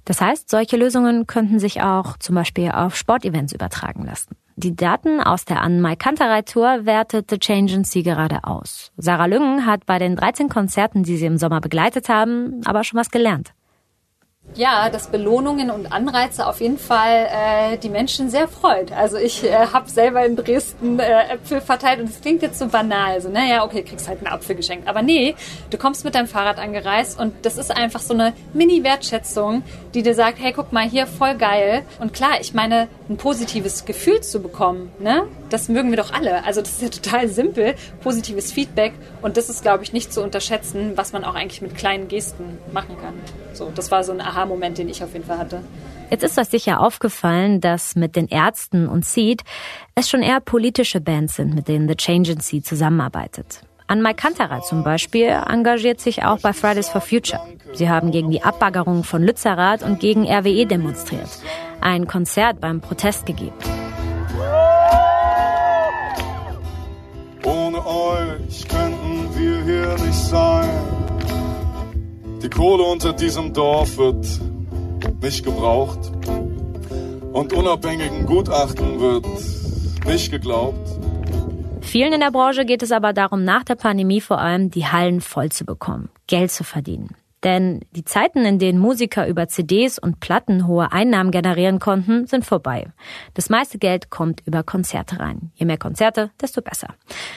Das 0.04 0.20
heißt, 0.20 0.50
solche 0.50 0.76
Lösungen 0.76 1.26
könnten 1.26 1.59
sich 1.59 1.83
auch 1.83 2.16
zum 2.18 2.35
Beispiel 2.35 2.70
auf 2.70 2.96
Sportevents 2.96 3.52
übertragen 3.52 4.04
lassen. 4.04 4.37
Die 4.56 4.74
Daten 4.74 5.20
aus 5.20 5.44
der 5.44 5.62
Anmai 5.62 5.96
Kanterei 5.96 6.42
Tour 6.42 6.85
wertet 6.85 7.30
The 7.30 7.38
Change 7.38 7.83
Sie 7.85 8.02
gerade 8.02 8.44
aus. 8.44 8.92
Sarah 8.96 9.26
Lüngen 9.26 9.66
hat 9.66 9.87
bei 9.87 9.98
den 9.98 10.16
13 10.16 10.48
Konzerten, 10.48 11.02
die 11.02 11.16
sie 11.16 11.26
im 11.26 11.38
Sommer 11.38 11.61
begleitet 11.61 12.09
haben, 12.09 12.61
aber 12.64 12.85
schon 12.85 12.98
was 12.98 13.11
gelernt. 13.11 13.52
Ja, 14.57 14.91
dass 14.91 15.09
Belohnungen 15.09 15.71
und 15.71 15.93
Anreize 15.93 16.47
auf 16.47 16.61
jeden 16.61 16.79
Fall 16.79 17.29
äh, 17.31 17.79
die 17.79 17.89
Menschen 17.89 18.31
sehr 18.31 18.49
freut. 18.49 18.91
Also 18.91 19.17
ich 19.17 19.45
äh, 19.45 19.55
habe 19.55 19.89
selber 19.89 20.25
in 20.27 20.35
Dresden 20.35 20.99
äh, 20.99 21.35
Äpfel 21.35 21.61
verteilt 21.61 22.01
und 22.01 22.11
es 22.11 22.21
klingt 22.21 22.43
jetzt 22.43 22.59
so 22.59 22.67
banal, 22.67 23.21
so 23.21 23.29
naja, 23.29 23.65
okay, 23.65 23.83
kriegst 23.83 24.09
halt 24.09 24.19
einen 24.19 24.27
Apfel 24.27 24.57
geschenkt. 24.57 24.89
Aber 24.89 25.03
nee, 25.03 25.37
du 25.71 25.79
kommst 25.79 26.05
mit 26.05 26.17
deinem 26.17 26.27
Fahrrad 26.27 26.59
angereist 26.59 27.19
und 27.21 27.33
das 27.43 27.59
ist 27.59 27.71
einfach 27.71 28.01
so 28.01 28.13
eine 28.13 28.33
Mini-Wertschätzung, 28.53 29.63
die 29.95 30.03
dir 30.03 30.15
sagt, 30.15 30.39
hey, 30.41 30.53
guck 30.53 30.73
mal, 30.73 30.89
hier 30.89 31.07
voll 31.07 31.37
geil. 31.37 31.83
Und 32.01 32.13
klar, 32.13 32.41
ich 32.41 32.53
meine, 32.53 32.89
ein 33.09 33.17
positives 33.17 33.85
Gefühl 33.85 34.21
zu 34.21 34.41
bekommen, 34.41 34.91
ne? 34.99 35.27
Das 35.49 35.69
mögen 35.69 35.91
wir 35.91 35.97
doch 35.97 36.13
alle. 36.13 36.45
Also 36.45 36.61
das 36.61 36.73
ist 36.73 36.83
ja 36.83 36.89
total 36.89 37.29
simpel, 37.29 37.75
positives 38.03 38.53
Feedback 38.53 38.93
und 39.23 39.37
das 39.37 39.49
ist, 39.49 39.63
glaube 39.63 39.85
ich, 39.85 39.93
nicht 39.93 40.13
zu 40.13 40.23
unterschätzen, 40.23 40.93
was 40.97 41.13
man 41.13 41.25
auch 41.25 41.35
eigentlich 41.35 41.63
mit 41.63 41.77
kleinen 41.77 42.09
Gesten 42.09 42.59
machen 42.73 42.97
kann. 43.01 43.15
So, 43.61 43.70
das 43.75 43.90
war 43.90 44.03
so 44.05 44.12
ein 44.12 44.23
Aha-Moment, 44.23 44.79
den 44.79 44.88
ich 44.88 45.05
auf 45.05 45.12
jeden 45.12 45.27
Fall 45.27 45.37
hatte. 45.37 45.62
Jetzt 46.09 46.25
ist 46.25 46.38
euch 46.38 46.49
sicher 46.49 46.81
aufgefallen, 46.81 47.61
dass 47.61 47.94
mit 47.94 48.16
den 48.16 48.27
Ärzten 48.27 48.88
und 48.88 49.05
Seed 49.05 49.42
es 49.94 50.09
schon 50.09 50.23
eher 50.23 50.40
politische 50.40 50.99
Bands 50.99 51.37
sind, 51.37 51.55
mit 51.55 51.68
denen 51.68 51.87
The 51.87 51.94
Change 51.94 52.33
in 52.33 52.40
Seed 52.40 52.64
zusammenarbeitet. 52.64 53.61
Anmai 53.87 54.14
Kanterer 54.14 54.62
zum 54.62 54.83
Beispiel 54.83 55.27
engagiert 55.46 56.01
sich 56.01 56.25
auch 56.25 56.38
bei 56.38 56.55
Fridays 56.55 56.88
for 56.88 57.03
Future. 57.03 57.42
Sie 57.75 57.90
haben 57.90 58.12
gegen 58.12 58.31
die 58.31 58.42
Abbaggerung 58.42 59.05
von 59.05 59.23
Lützerath 59.23 59.83
und 59.83 60.01
gegen 60.01 60.25
RWE 60.25 60.64
demonstriert. 60.64 61.29
Ein 61.83 62.07
Konzert 62.07 62.62
beim 62.62 62.81
Protest 62.81 63.27
gegeben. 63.27 63.53
Die 72.42 72.48
Kohle 72.48 72.85
unter 72.85 73.12
diesem 73.12 73.53
Dorf 73.53 73.98
wird 73.98 74.26
nicht 75.20 75.44
gebraucht 75.44 76.11
und 77.33 77.53
unabhängigen 77.53 78.24
Gutachten 78.24 78.98
wird 78.98 79.26
nicht 80.07 80.31
geglaubt. 80.31 80.88
Vielen 81.83 82.12
in 82.12 82.20
der 82.20 82.31
Branche 82.31 82.64
geht 82.64 82.83
es 82.83 82.92
aber 82.92 83.12
darum, 83.12 83.44
nach 83.44 83.64
der 83.64 83.74
Pandemie 83.74 84.20
vor 84.20 84.38
allem 84.38 84.70
die 84.70 84.87
Hallen 84.87 85.20
voll 85.20 85.50
zu 85.50 85.64
bekommen, 85.64 86.09
Geld 86.29 86.50
zu 86.50 86.64
verdienen. 86.64 87.14
Denn 87.42 87.81
die 87.92 88.05
Zeiten, 88.05 88.44
in 88.44 88.59
denen 88.59 88.79
Musiker 88.79 89.26
über 89.26 89.48
CDs 89.48 89.98
und 89.98 90.20
Platten 90.20 90.66
hohe 90.66 90.92
Einnahmen 90.92 91.31
generieren 91.31 91.79
konnten, 91.79 92.26
sind 92.26 92.44
vorbei. 92.44 92.92
Das 93.35 93.48
meiste 93.48 93.79
Geld 93.79 94.11
kommt 94.11 94.42
über 94.46 94.62
Konzerte 94.62 95.20
rein. 95.20 95.50
Je 95.55 95.64
mehr 95.64 95.79
Konzerte, 95.79 96.31
desto 96.40 96.61
besser. 96.61 96.94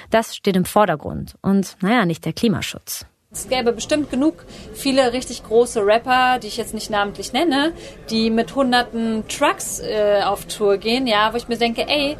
Das 0.09 0.35
steht 0.35 0.57
im 0.57 0.65
Vordergrund. 0.65 1.35
Und 1.41 1.77
naja, 1.81 2.05
nicht 2.05 2.25
der 2.25 2.33
Klimaschutz. 2.33 3.05
Es 3.33 3.49
gäbe 3.49 3.73
bestimmt 3.73 4.11
genug 4.11 4.45
viele 4.75 5.11
richtig 5.11 5.43
große 5.43 5.83
Rapper, 5.83 6.37
die 6.37 6.47
ich 6.47 6.57
jetzt 6.57 6.75
nicht 6.75 6.91
namentlich 6.91 7.33
nenne, 7.33 7.73
die 8.11 8.29
mit 8.29 8.53
hunderten 8.53 9.27
Trucks 9.27 9.79
äh, 9.79 10.21
auf 10.23 10.45
Tour 10.45 10.77
gehen, 10.77 11.07
ja, 11.07 11.33
wo 11.33 11.37
ich 11.37 11.47
mir 11.47 11.57
denke, 11.57 11.87
ey, 11.87 12.15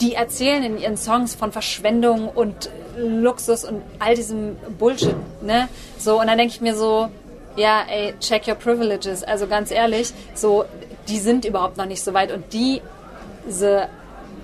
die 0.00 0.14
erzählen 0.14 0.64
in 0.64 0.78
ihren 0.78 0.96
Songs 0.96 1.34
von 1.34 1.52
Verschwendung 1.52 2.28
und 2.28 2.70
Luxus 2.96 3.64
und 3.64 3.82
all 3.98 4.14
diesem 4.14 4.56
Bullshit, 4.78 5.14
ne? 5.42 5.68
So, 5.98 6.18
und 6.18 6.26
dann 6.26 6.38
denke 6.38 6.54
ich 6.54 6.60
mir 6.62 6.74
so, 6.74 7.08
ja, 7.56 7.82
ey, 7.88 8.14
check 8.18 8.48
your 8.48 8.54
privileges. 8.54 9.22
Also 9.22 9.46
ganz 9.46 9.70
ehrlich, 9.70 10.12
so, 10.34 10.64
die 11.08 11.18
sind 11.18 11.44
überhaupt 11.44 11.76
noch 11.76 11.86
nicht 11.86 12.02
so 12.02 12.14
weit 12.14 12.32
und 12.32 12.52
die, 12.54 12.80
diese, 13.46 13.88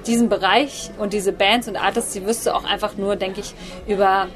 diesen 0.06 0.28
Bereich 0.28 0.90
und 0.98 1.14
diese 1.14 1.32
Bands 1.32 1.66
und 1.66 1.76
Artists, 1.76 2.12
die 2.12 2.20
du 2.20 2.54
auch 2.54 2.64
einfach 2.64 2.96
nur, 2.96 3.16
denke 3.16 3.40
ich, 3.40 3.54
über 3.86 4.28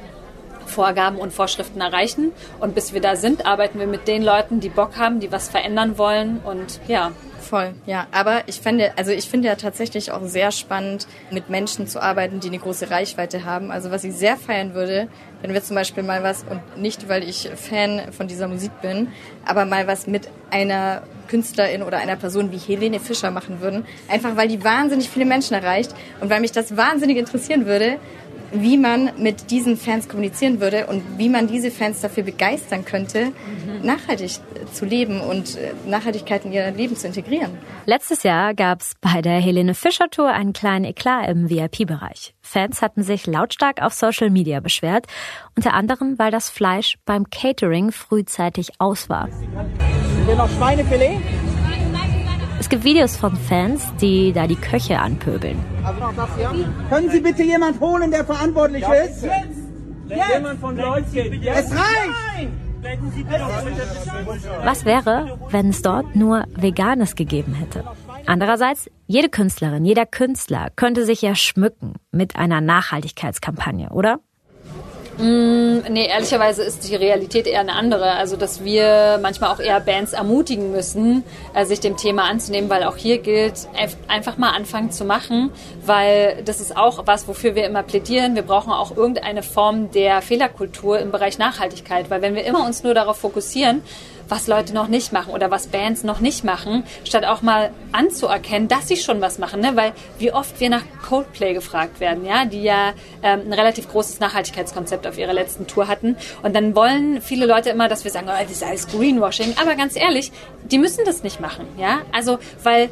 Vorgaben 0.67 1.19
und 1.19 1.33
Vorschriften 1.33 1.81
erreichen. 1.81 2.33
Und 2.61 2.75
bis 2.75 2.93
wir 2.93 3.01
da 3.01 3.17
sind, 3.17 3.47
arbeiten 3.47 3.79
wir 3.79 3.87
mit 3.87 4.09
den 4.09 4.23
Leuten, 4.23 4.61
die 4.61 4.69
Bock 4.69 4.97
haben, 4.97 5.21
die 5.21 5.33
was 5.33 5.49
verändern 5.49 5.99
wollen. 5.99 6.41
Und 6.45 6.81
ja. 6.89 7.13
Voll, 7.41 7.75
ja. 7.87 8.07
Aber 8.13 8.43
ich 8.47 8.61
finde, 8.61 8.93
also 8.97 9.11
ich 9.11 9.29
finde 9.29 9.49
ja 9.49 9.57
tatsächlich 9.57 10.13
auch 10.13 10.25
sehr 10.25 10.53
spannend, 10.53 11.07
mit 11.31 11.51
Menschen 11.51 11.87
zu 11.87 12.01
arbeiten, 12.01 12.41
die 12.41 12.49
eine 12.49 12.59
große 12.59 12.91
Reichweite 12.91 13.45
haben. 13.45 13.71
Also 13.71 13.91
was 13.91 14.05
ich 14.05 14.15
sehr 14.15 14.37
feiern 14.37 14.75
würde, 14.75 15.09
wenn 15.43 15.53
wir 15.53 15.63
zum 15.63 15.77
Beispiel 15.77 16.03
mal 16.03 16.23
was, 16.23 16.45
und 16.49 16.81
nicht 16.81 17.09
weil 17.09 17.29
ich 17.29 17.51
Fan 17.57 18.13
von 18.13 18.29
dieser 18.29 18.49
Musik 18.49 18.71
bin, 18.81 19.09
aber 19.45 19.65
mal 19.65 19.87
was 19.87 20.07
mit 20.07 20.31
einer 20.51 21.03
Künstlerin 21.29 21.83
oder 21.83 21.99
einer 21.99 22.17
Person 22.17 22.53
wie 22.53 22.59
Helene 22.59 23.01
Fischer 23.01 23.31
machen 23.31 23.61
würden. 23.61 23.87
Einfach 24.09 24.37
weil 24.37 24.49
die 24.49 24.63
wahnsinnig 24.63 25.11
viele 25.11 25.25
Menschen 25.25 25.55
erreicht 25.55 25.95
und 26.21 26.31
weil 26.31 26.41
mich 26.41 26.53
das 26.53 26.77
wahnsinnig 26.77 27.17
interessieren 27.17 27.67
würde, 27.67 27.99
wie 28.53 28.77
man 28.77 29.11
mit 29.19 29.51
diesen 29.51 29.77
Fans 29.77 30.09
kommunizieren 30.09 30.61
würde 30.61 30.87
und 30.87 31.03
wie 31.19 31.29
man 31.29 31.47
diese 31.47 31.71
Fans 31.71 32.01
dafür 32.01 32.23
begeistern 32.23 32.85
könnte, 32.85 33.27
mhm. 33.27 33.85
nachhaltig 33.87 34.33
zu 34.73 34.85
leben 34.85 35.21
und 35.21 35.57
äh, 35.57 35.73
Nachhaltigkeit 35.87 36.45
in 36.45 36.53
ihr 36.53 36.71
Leben 36.71 36.97
zu 36.97 37.07
integrieren. 37.07 37.59
Letztes 37.87 38.23
Jahr 38.23 38.55
gab 38.55 38.81
es 38.81 38.95
bei 39.01 39.23
der 39.23 39.41
Helene 39.41 39.75
Fischer 39.75 40.09
Tour 40.11 40.29
einen 40.29 40.53
kleinen 40.53 40.85
Eklat 40.85 41.29
im 41.29 41.49
VIP-Bereich. 41.51 42.35
Fans 42.41 42.83
hatten 42.83 43.03
sich 43.03 43.27
lautstark 43.27 43.83
auf 43.83 43.93
Social 43.95 44.31
Media 44.31 44.61
beschwert, 44.61 45.07
unter 45.57 45.75
anderem, 45.75 46.19
weil 46.19 46.31
das 46.31 46.51
Fleisch 46.51 46.99
beim 47.05 47.31
Catering 47.31 47.93
frühzeitig 47.93 48.71
aus 48.79 49.09
war. 49.09 49.29
Hier 50.27 50.37
noch 50.37 50.51
Schweinefilet? 50.51 51.21
Es 52.59 52.69
gibt 52.69 52.85
Videos 52.85 53.17
von 53.17 53.37
Fans, 53.37 53.93
die 54.01 54.33
da 54.33 54.47
die 54.47 54.57
Köche 54.57 55.01
anpöbeln. 55.01 55.59
Können 56.89 57.11
Sie 57.11 57.21
bitte 57.21 57.43
jemand 57.43 57.81
holen, 57.81 58.11
der 58.11 58.25
verantwortlich 58.25 58.83
ja, 58.83 58.93
ist? 58.93 59.23
Jetzt! 59.23 59.59
Jetzt! 60.09 60.35
Jemand 60.35 60.61
von 60.61 60.77
Leutchen. 60.77 61.43
Es 61.43 61.71
reicht! 61.71 62.51
Was 64.65 64.85
wäre, 64.85 65.39
wenn 65.51 65.69
es 65.69 65.83
dort 65.83 66.17
nur 66.17 66.45
Veganes 66.57 67.15
gegeben 67.15 67.55
hätte? 67.55 67.85
Andererseits, 68.27 68.91
jede 69.07 69.29
Künstlerin, 69.29 69.85
jeder 69.85 70.07
Künstler 70.07 70.71
könnte 70.75 71.05
sich 71.05 71.23
ja 71.23 71.35
schmücken 71.35 71.95
mit 72.11 72.37
einer 72.37 72.61
Nachhaltigkeitskampagne, 72.61 73.91
oder? 73.91 74.19
Mm, 75.19 75.81
nee, 75.91 76.07
ehrlicherweise 76.07 76.63
ist 76.63 76.89
die 76.89 76.97
Realität 76.97 77.47
eher 77.47 77.61
eine 77.61 77.75
andere. 77.75 78.13
Also, 78.13 78.37
dass 78.37 78.65
wir 78.65 79.19
manchmal 79.21 79.51
auch 79.51 79.61
eher 79.61 79.79
Bands 79.81 80.13
ermutigen 80.13 80.73
müssen, 80.73 81.25
äh, 81.55 81.65
sich 81.67 81.81
dem 81.81 81.97
Thema 81.97 82.25
anzunehmen, 82.25 82.71
weil 82.71 82.85
auch 82.85 82.97
hier 82.97 83.19
gilt, 83.19 83.69
einfach 84.09 84.39
mal 84.39 84.51
anfangen 84.51 84.91
zu 84.91 85.05
machen, 85.05 85.51
weil 85.85 86.43
das 86.45 86.61
ist 86.61 86.77
auch 86.77 87.07
was, 87.07 87.29
wofür 87.29 87.55
wir 87.55 87.67
immer 87.67 87.83
plädieren. 87.83 88.35
Wir 88.35 88.43
brauchen 88.43 88.73
auch 88.73 88.97
irgendeine 88.97 89.43
Form 89.43 89.91
der 89.91 90.23
Fehlerkultur 90.23 90.99
im 90.99 91.13
Bereich 91.13 91.39
Nachhaltigkeit, 91.39 92.11
weil 92.11 92.23
wenn 92.23 92.35
wir 92.35 92.45
immer 92.45 92.65
uns 92.65 92.83
nur 92.83 92.95
darauf 92.95 93.19
fokussieren, 93.19 93.83
was 94.33 94.47
Leute 94.47 94.73
noch 94.73 94.89
nicht 94.89 95.13
machen 95.13 95.35
oder 95.35 95.51
was 95.51 95.67
Bands 95.67 96.05
noch 96.05 96.21
nicht 96.21 96.43
machen, 96.43 96.85
statt 97.05 97.27
auch 97.27 97.43
mal 97.43 97.71
anzuerkennen, 97.93 98.67
dass 98.67 98.89
sie 98.89 98.97
schon 98.97 99.21
was 99.21 99.39
machen. 99.39 99.61
Ne? 99.61 99.73
Weil 99.75 99.93
wie 100.19 100.33
oft 100.33 100.59
wir 100.59 100.71
nach 100.71 100.85
Coldplay 101.07 101.53
gefragt 101.53 102.01
werden, 102.01 102.25
ja, 102.25 102.47
die 102.47 102.63
ja 102.63 102.95
ähm, 103.23 103.43
ein 103.47 103.53
relativ 103.53 103.91
großes 103.91 104.21
Nachhaltigkeitskonzept 104.21 105.07
auf 105.07 105.19
ihrer 105.19 105.35
letzten 105.35 105.67
Tour 105.67 105.87
hatten. 105.87 106.17
Und 106.43 106.57
dann 106.57 106.75
wollen 106.75 107.21
viele 107.21 107.45
Leute 107.45 107.69
immer, 107.69 107.89
dass 107.89 108.05
wir 108.05 108.11
sagen, 108.11 108.29
oh, 108.31 108.43
das 108.43 108.51
ist 108.51 108.65
alles 108.65 108.89
Greenwashing. 108.89 109.55
Aber 109.61 109.75
ganz 109.75 109.97
ehrlich, 109.97 110.33
die 110.65 110.79
müssen 110.79 111.05
das 111.05 111.23
nicht 111.23 111.39
machen, 111.39 111.67
ja. 111.77 112.01
Also 112.11 112.39
weil 112.63 112.89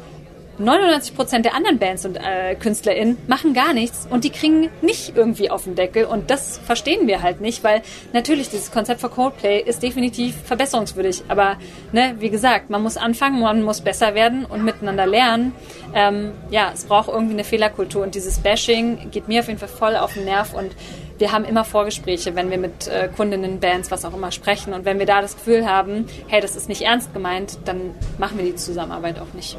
99 0.63 1.15
Prozent 1.15 1.45
der 1.45 1.55
anderen 1.55 1.79
Bands 1.79 2.05
und 2.05 2.17
äh, 2.17 2.55
KünstlerInnen 2.55 3.17
machen 3.27 3.53
gar 3.53 3.73
nichts 3.73 4.07
und 4.09 4.23
die 4.23 4.29
kriegen 4.29 4.69
nicht 4.81 5.15
irgendwie 5.15 5.49
auf 5.49 5.63
den 5.63 5.75
Deckel 5.75 6.05
und 6.05 6.29
das 6.29 6.59
verstehen 6.59 7.07
wir 7.07 7.21
halt 7.21 7.41
nicht, 7.41 7.63
weil 7.63 7.81
natürlich 8.13 8.49
dieses 8.49 8.71
Konzept 8.71 9.01
für 9.01 9.09
Coldplay 9.09 9.59
ist 9.61 9.83
definitiv 9.83 10.35
verbesserungswürdig, 10.45 11.23
aber 11.27 11.57
ne, 11.91 12.15
wie 12.19 12.29
gesagt, 12.29 12.69
man 12.69 12.83
muss 12.83 12.97
anfangen, 12.97 13.41
man 13.41 13.63
muss 13.63 13.81
besser 13.81 14.15
werden 14.15 14.45
und 14.45 14.63
miteinander 14.63 15.05
lernen. 15.05 15.53
Ähm, 15.93 16.31
ja, 16.49 16.71
es 16.73 16.85
braucht 16.85 17.09
irgendwie 17.09 17.33
eine 17.33 17.43
Fehlerkultur 17.43 18.03
und 18.03 18.15
dieses 18.15 18.39
Bashing 18.39 19.11
geht 19.11 19.27
mir 19.27 19.41
auf 19.41 19.47
jeden 19.47 19.59
Fall 19.59 19.69
voll 19.69 19.95
auf 19.95 20.13
den 20.13 20.25
Nerv 20.25 20.53
und 20.53 20.71
wir 21.17 21.31
haben 21.31 21.45
immer 21.45 21.63
Vorgespräche, 21.63 22.35
wenn 22.35 22.49
wir 22.49 22.57
mit 22.57 22.87
äh, 22.87 23.07
Kundinnen, 23.15 23.59
Bands, 23.59 23.91
was 23.91 24.05
auch 24.05 24.13
immer 24.13 24.31
sprechen 24.31 24.73
und 24.73 24.85
wenn 24.85 24.97
wir 24.97 25.05
da 25.05 25.21
das 25.21 25.35
Gefühl 25.35 25.67
haben, 25.67 26.07
hey, 26.27 26.41
das 26.41 26.55
ist 26.55 26.67
nicht 26.67 26.81
ernst 26.81 27.13
gemeint, 27.13 27.59
dann 27.65 27.93
machen 28.17 28.37
wir 28.37 28.45
die 28.45 28.55
Zusammenarbeit 28.55 29.19
auch 29.19 29.33
nicht 29.33 29.57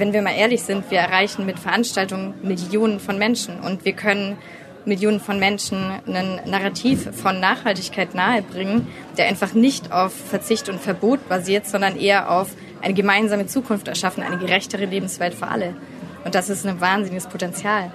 wenn 0.00 0.14
wir 0.14 0.22
mal 0.22 0.34
ehrlich 0.34 0.62
sind, 0.62 0.90
wir 0.90 0.98
erreichen 0.98 1.44
mit 1.44 1.58
Veranstaltungen 1.58 2.34
Millionen 2.42 2.98
von 3.00 3.18
Menschen 3.18 3.60
und 3.60 3.84
wir 3.84 3.92
können 3.92 4.38
Millionen 4.86 5.20
von 5.20 5.38
Menschen 5.38 5.92
ein 6.06 6.40
Narrativ 6.46 7.10
von 7.14 7.38
Nachhaltigkeit 7.38 8.14
nahebringen, 8.14 8.88
der 9.18 9.26
einfach 9.28 9.52
nicht 9.52 9.92
auf 9.92 10.12
Verzicht 10.14 10.70
und 10.70 10.80
Verbot 10.80 11.28
basiert, 11.28 11.66
sondern 11.66 11.98
eher 11.98 12.30
auf 12.30 12.48
eine 12.80 12.94
gemeinsame 12.94 13.46
Zukunft 13.46 13.88
erschaffen, 13.88 14.22
eine 14.22 14.38
gerechtere 14.38 14.86
Lebenswelt 14.86 15.34
für 15.34 15.48
alle. 15.48 15.76
Und 16.24 16.34
das 16.34 16.48
ist 16.48 16.66
ein 16.66 16.80
wahnsinniges 16.80 17.26
Potenzial. 17.26 17.92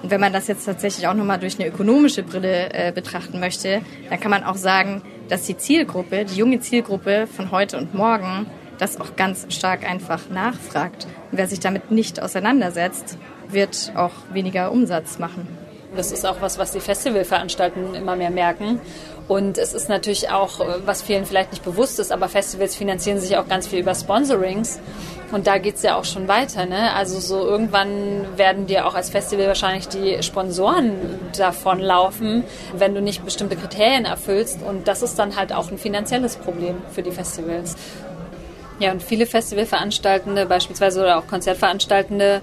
Und 0.00 0.12
wenn 0.12 0.20
man 0.20 0.32
das 0.32 0.46
jetzt 0.46 0.64
tatsächlich 0.64 1.08
auch 1.08 1.14
nochmal 1.14 1.40
durch 1.40 1.58
eine 1.58 1.68
ökonomische 1.68 2.22
Brille 2.22 2.72
äh, 2.72 2.92
betrachten 2.92 3.40
möchte, 3.40 3.80
dann 4.08 4.20
kann 4.20 4.30
man 4.30 4.44
auch 4.44 4.54
sagen, 4.54 5.02
dass 5.28 5.42
die 5.42 5.56
Zielgruppe, 5.56 6.24
die 6.24 6.36
junge 6.36 6.60
Zielgruppe 6.60 7.26
von 7.26 7.50
heute 7.50 7.78
und 7.78 7.94
morgen, 7.94 8.46
das 8.78 9.00
auch 9.00 9.16
ganz 9.16 9.46
stark 9.50 9.88
einfach 9.88 10.28
nachfragt. 10.30 11.06
Wer 11.32 11.46
sich 11.48 11.60
damit 11.60 11.90
nicht 11.90 12.22
auseinandersetzt, 12.22 13.18
wird 13.48 13.92
auch 13.96 14.12
weniger 14.32 14.72
Umsatz 14.72 15.18
machen. 15.18 15.48
Das 15.96 16.12
ist 16.12 16.26
auch 16.26 16.36
was, 16.40 16.58
was 16.58 16.72
die 16.72 16.80
Festivalveranstaltenden 16.80 17.94
immer 17.94 18.14
mehr 18.14 18.30
merken. 18.30 18.80
Und 19.26 19.58
es 19.58 19.74
ist 19.74 19.88
natürlich 19.88 20.30
auch, 20.30 20.60
was 20.86 21.02
vielen 21.02 21.26
vielleicht 21.26 21.52
nicht 21.52 21.64
bewusst 21.64 21.98
ist, 21.98 22.12
aber 22.12 22.28
Festivals 22.28 22.76
finanzieren 22.76 23.20
sich 23.20 23.36
auch 23.36 23.46
ganz 23.46 23.66
viel 23.66 23.80
über 23.80 23.94
Sponsorings. 23.94 24.80
Und 25.32 25.46
da 25.46 25.58
geht 25.58 25.76
es 25.76 25.82
ja 25.82 25.96
auch 25.96 26.06
schon 26.06 26.28
weiter. 26.28 26.64
Ne? 26.64 26.94
Also 26.94 27.20
so 27.20 27.46
irgendwann 27.46 28.38
werden 28.38 28.66
dir 28.66 28.86
auch 28.86 28.94
als 28.94 29.10
Festival 29.10 29.46
wahrscheinlich 29.46 29.88
die 29.88 30.22
Sponsoren 30.22 30.94
davon 31.36 31.80
laufen, 31.80 32.44
wenn 32.74 32.94
du 32.94 33.02
nicht 33.02 33.24
bestimmte 33.24 33.56
Kriterien 33.56 34.06
erfüllst. 34.06 34.62
Und 34.62 34.88
das 34.88 35.02
ist 35.02 35.18
dann 35.18 35.36
halt 35.36 35.52
auch 35.52 35.70
ein 35.70 35.76
finanzielles 35.76 36.36
Problem 36.36 36.76
für 36.90 37.02
die 37.02 37.12
Festivals. 37.12 37.76
Ja, 38.78 38.92
und 38.92 39.02
viele 39.02 39.26
Festivalveranstaltende 39.26 40.46
beispielsweise 40.46 41.00
oder 41.00 41.18
auch 41.18 41.26
Konzertveranstaltende, 41.26 42.42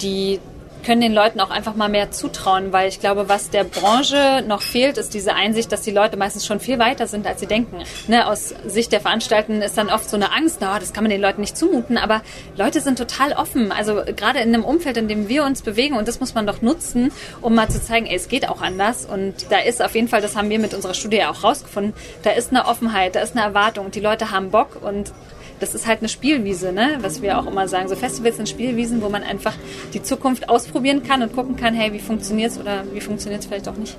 die 0.00 0.38
können 0.82 1.00
den 1.00 1.14
Leuten 1.14 1.40
auch 1.40 1.50
einfach 1.50 1.74
mal 1.74 1.88
mehr 1.88 2.10
zutrauen, 2.10 2.72
weil 2.72 2.88
ich 2.88 3.00
glaube, 3.00 3.28
was 3.28 3.50
der 3.50 3.64
Branche 3.64 4.42
noch 4.46 4.62
fehlt, 4.62 4.98
ist 4.98 5.14
diese 5.14 5.34
Einsicht, 5.34 5.70
dass 5.72 5.82
die 5.82 5.90
Leute 5.90 6.16
meistens 6.16 6.44
schon 6.44 6.60
viel 6.60 6.78
weiter 6.78 7.06
sind, 7.06 7.26
als 7.26 7.40
sie 7.40 7.46
denken. 7.46 7.78
Ne, 8.08 8.26
aus 8.26 8.54
Sicht 8.66 8.92
der 8.92 9.00
Veranstaltenden 9.00 9.62
ist 9.62 9.78
dann 9.78 9.90
oft 9.90 10.08
so 10.08 10.16
eine 10.16 10.32
Angst, 10.32 10.60
no, 10.60 10.68
das 10.78 10.92
kann 10.92 11.04
man 11.04 11.10
den 11.10 11.20
Leuten 11.20 11.40
nicht 11.40 11.56
zumuten, 11.56 11.96
aber 11.98 12.22
Leute 12.56 12.80
sind 12.80 12.98
total 12.98 13.32
offen. 13.32 13.72
Also 13.72 14.02
gerade 14.16 14.40
in 14.40 14.54
einem 14.54 14.64
Umfeld, 14.64 14.96
in 14.96 15.08
dem 15.08 15.28
wir 15.28 15.44
uns 15.44 15.62
bewegen 15.62 15.96
und 15.96 16.08
das 16.08 16.20
muss 16.20 16.34
man 16.34 16.46
doch 16.46 16.62
nutzen, 16.62 17.12
um 17.40 17.54
mal 17.54 17.68
zu 17.68 17.82
zeigen, 17.82 18.06
ey, 18.06 18.16
es 18.16 18.28
geht 18.28 18.48
auch 18.48 18.60
anders 18.60 19.06
und 19.06 19.50
da 19.50 19.58
ist 19.58 19.82
auf 19.82 19.94
jeden 19.94 20.08
Fall, 20.08 20.20
das 20.20 20.36
haben 20.36 20.50
wir 20.50 20.58
mit 20.58 20.74
unserer 20.74 20.94
Studie 20.94 21.22
auch 21.24 21.44
rausgefunden, 21.44 21.94
da 22.22 22.30
ist 22.30 22.50
eine 22.50 22.66
Offenheit, 22.66 23.14
da 23.14 23.20
ist 23.20 23.36
eine 23.36 23.44
Erwartung, 23.44 23.90
die 23.90 24.00
Leute 24.00 24.30
haben 24.30 24.50
Bock 24.50 24.82
und 24.82 25.12
das 25.62 25.76
ist 25.76 25.86
halt 25.86 26.00
eine 26.00 26.08
Spielwiese, 26.08 26.72
ne? 26.72 26.98
was 27.02 27.22
wir 27.22 27.38
auch 27.38 27.46
immer 27.46 27.68
sagen. 27.68 27.88
So 27.88 27.94
Festivals 27.94 28.36
sind 28.36 28.48
Spielwiesen, 28.48 29.00
wo 29.00 29.08
man 29.08 29.22
einfach 29.22 29.54
die 29.94 30.02
Zukunft 30.02 30.48
ausprobieren 30.48 31.04
kann 31.04 31.22
und 31.22 31.32
gucken 31.32 31.54
kann, 31.54 31.72
hey, 31.72 31.92
wie 31.92 32.00
funktioniert 32.00 32.50
es 32.50 32.58
oder 32.58 32.84
wie 32.92 33.00
funktioniert 33.00 33.42
es 33.42 33.46
vielleicht 33.46 33.68
auch 33.68 33.76
nicht. 33.76 33.96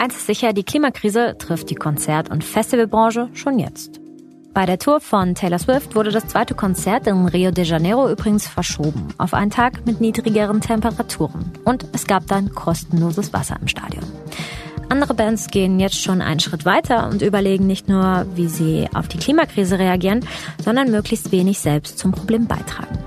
Eins 0.00 0.16
ist 0.16 0.26
sicher, 0.26 0.52
die 0.52 0.64
Klimakrise 0.64 1.36
trifft 1.38 1.70
die 1.70 1.76
Konzert- 1.76 2.30
und 2.30 2.42
Festivalbranche 2.42 3.30
schon 3.32 3.60
jetzt. 3.60 4.00
Bei 4.54 4.66
der 4.66 4.78
Tour 4.78 5.00
von 5.00 5.36
Taylor 5.36 5.60
Swift 5.60 5.94
wurde 5.94 6.10
das 6.10 6.26
zweite 6.26 6.56
Konzert 6.56 7.06
in 7.06 7.26
Rio 7.26 7.52
de 7.52 7.64
Janeiro 7.64 8.10
übrigens 8.10 8.48
verschoben 8.48 9.08
auf 9.18 9.34
einen 9.34 9.52
Tag 9.52 9.86
mit 9.86 10.00
niedrigeren 10.00 10.60
Temperaturen. 10.60 11.52
Und 11.64 11.86
es 11.92 12.08
gab 12.08 12.26
dann 12.26 12.52
kostenloses 12.52 13.32
Wasser 13.32 13.56
im 13.60 13.68
Stadion. 13.68 14.04
Andere 14.88 15.14
Bands 15.14 15.48
gehen 15.48 15.80
jetzt 15.80 16.00
schon 16.00 16.22
einen 16.22 16.40
Schritt 16.40 16.64
weiter 16.64 17.08
und 17.08 17.22
überlegen 17.22 17.66
nicht 17.66 17.88
nur, 17.88 18.26
wie 18.34 18.48
sie 18.48 18.88
auf 18.94 19.08
die 19.08 19.18
Klimakrise 19.18 19.78
reagieren, 19.78 20.24
sondern 20.64 20.90
möglichst 20.90 21.30
wenig 21.30 21.58
selbst 21.58 21.98
zum 21.98 22.12
Problem 22.12 22.46
beitragen. 22.46 22.98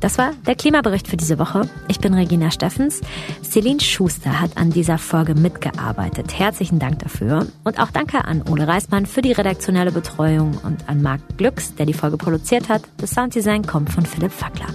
Das 0.00 0.16
war 0.16 0.32
der 0.46 0.54
Klimabericht 0.54 1.08
für 1.08 1.18
diese 1.18 1.38
Woche. 1.38 1.68
Ich 1.88 2.00
bin 2.00 2.14
Regina 2.14 2.50
Steffens. 2.50 3.02
Celine 3.42 3.80
Schuster 3.80 4.40
hat 4.40 4.56
an 4.56 4.70
dieser 4.70 4.96
Folge 4.96 5.34
mitgearbeitet. 5.34 6.38
Herzlichen 6.38 6.78
Dank 6.78 7.00
dafür. 7.00 7.46
Und 7.64 7.78
auch 7.78 7.90
danke 7.90 8.24
an 8.24 8.42
Ole 8.50 8.66
Reismann 8.66 9.04
für 9.04 9.20
die 9.20 9.32
redaktionelle 9.32 9.92
Betreuung 9.92 10.58
und 10.62 10.88
an 10.88 11.02
Marc 11.02 11.20
Glücks, 11.36 11.74
der 11.74 11.84
die 11.84 11.92
Folge 11.92 12.16
produziert 12.16 12.70
hat. 12.70 12.82
Das 12.96 13.10
Sounddesign 13.10 13.66
kommt 13.66 13.90
von 13.90 14.06
Philipp 14.06 14.32
Fackler. 14.32 14.68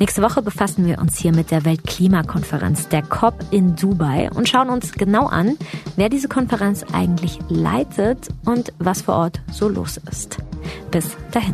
Nächste 0.00 0.22
Woche 0.22 0.40
befassen 0.40 0.86
wir 0.86 0.98
uns 0.98 1.18
hier 1.18 1.30
mit 1.30 1.50
der 1.50 1.66
Weltklimakonferenz, 1.66 2.88
der 2.88 3.02
COP 3.02 3.34
in 3.50 3.76
Dubai 3.76 4.30
und 4.34 4.48
schauen 4.48 4.70
uns 4.70 4.92
genau 4.92 5.26
an, 5.26 5.58
wer 5.96 6.08
diese 6.08 6.26
Konferenz 6.26 6.86
eigentlich 6.94 7.38
leitet 7.50 8.28
und 8.46 8.72
was 8.78 9.02
vor 9.02 9.16
Ort 9.16 9.42
so 9.52 9.68
los 9.68 10.00
ist. 10.10 10.38
Bis 10.90 11.18
dahin. 11.32 11.52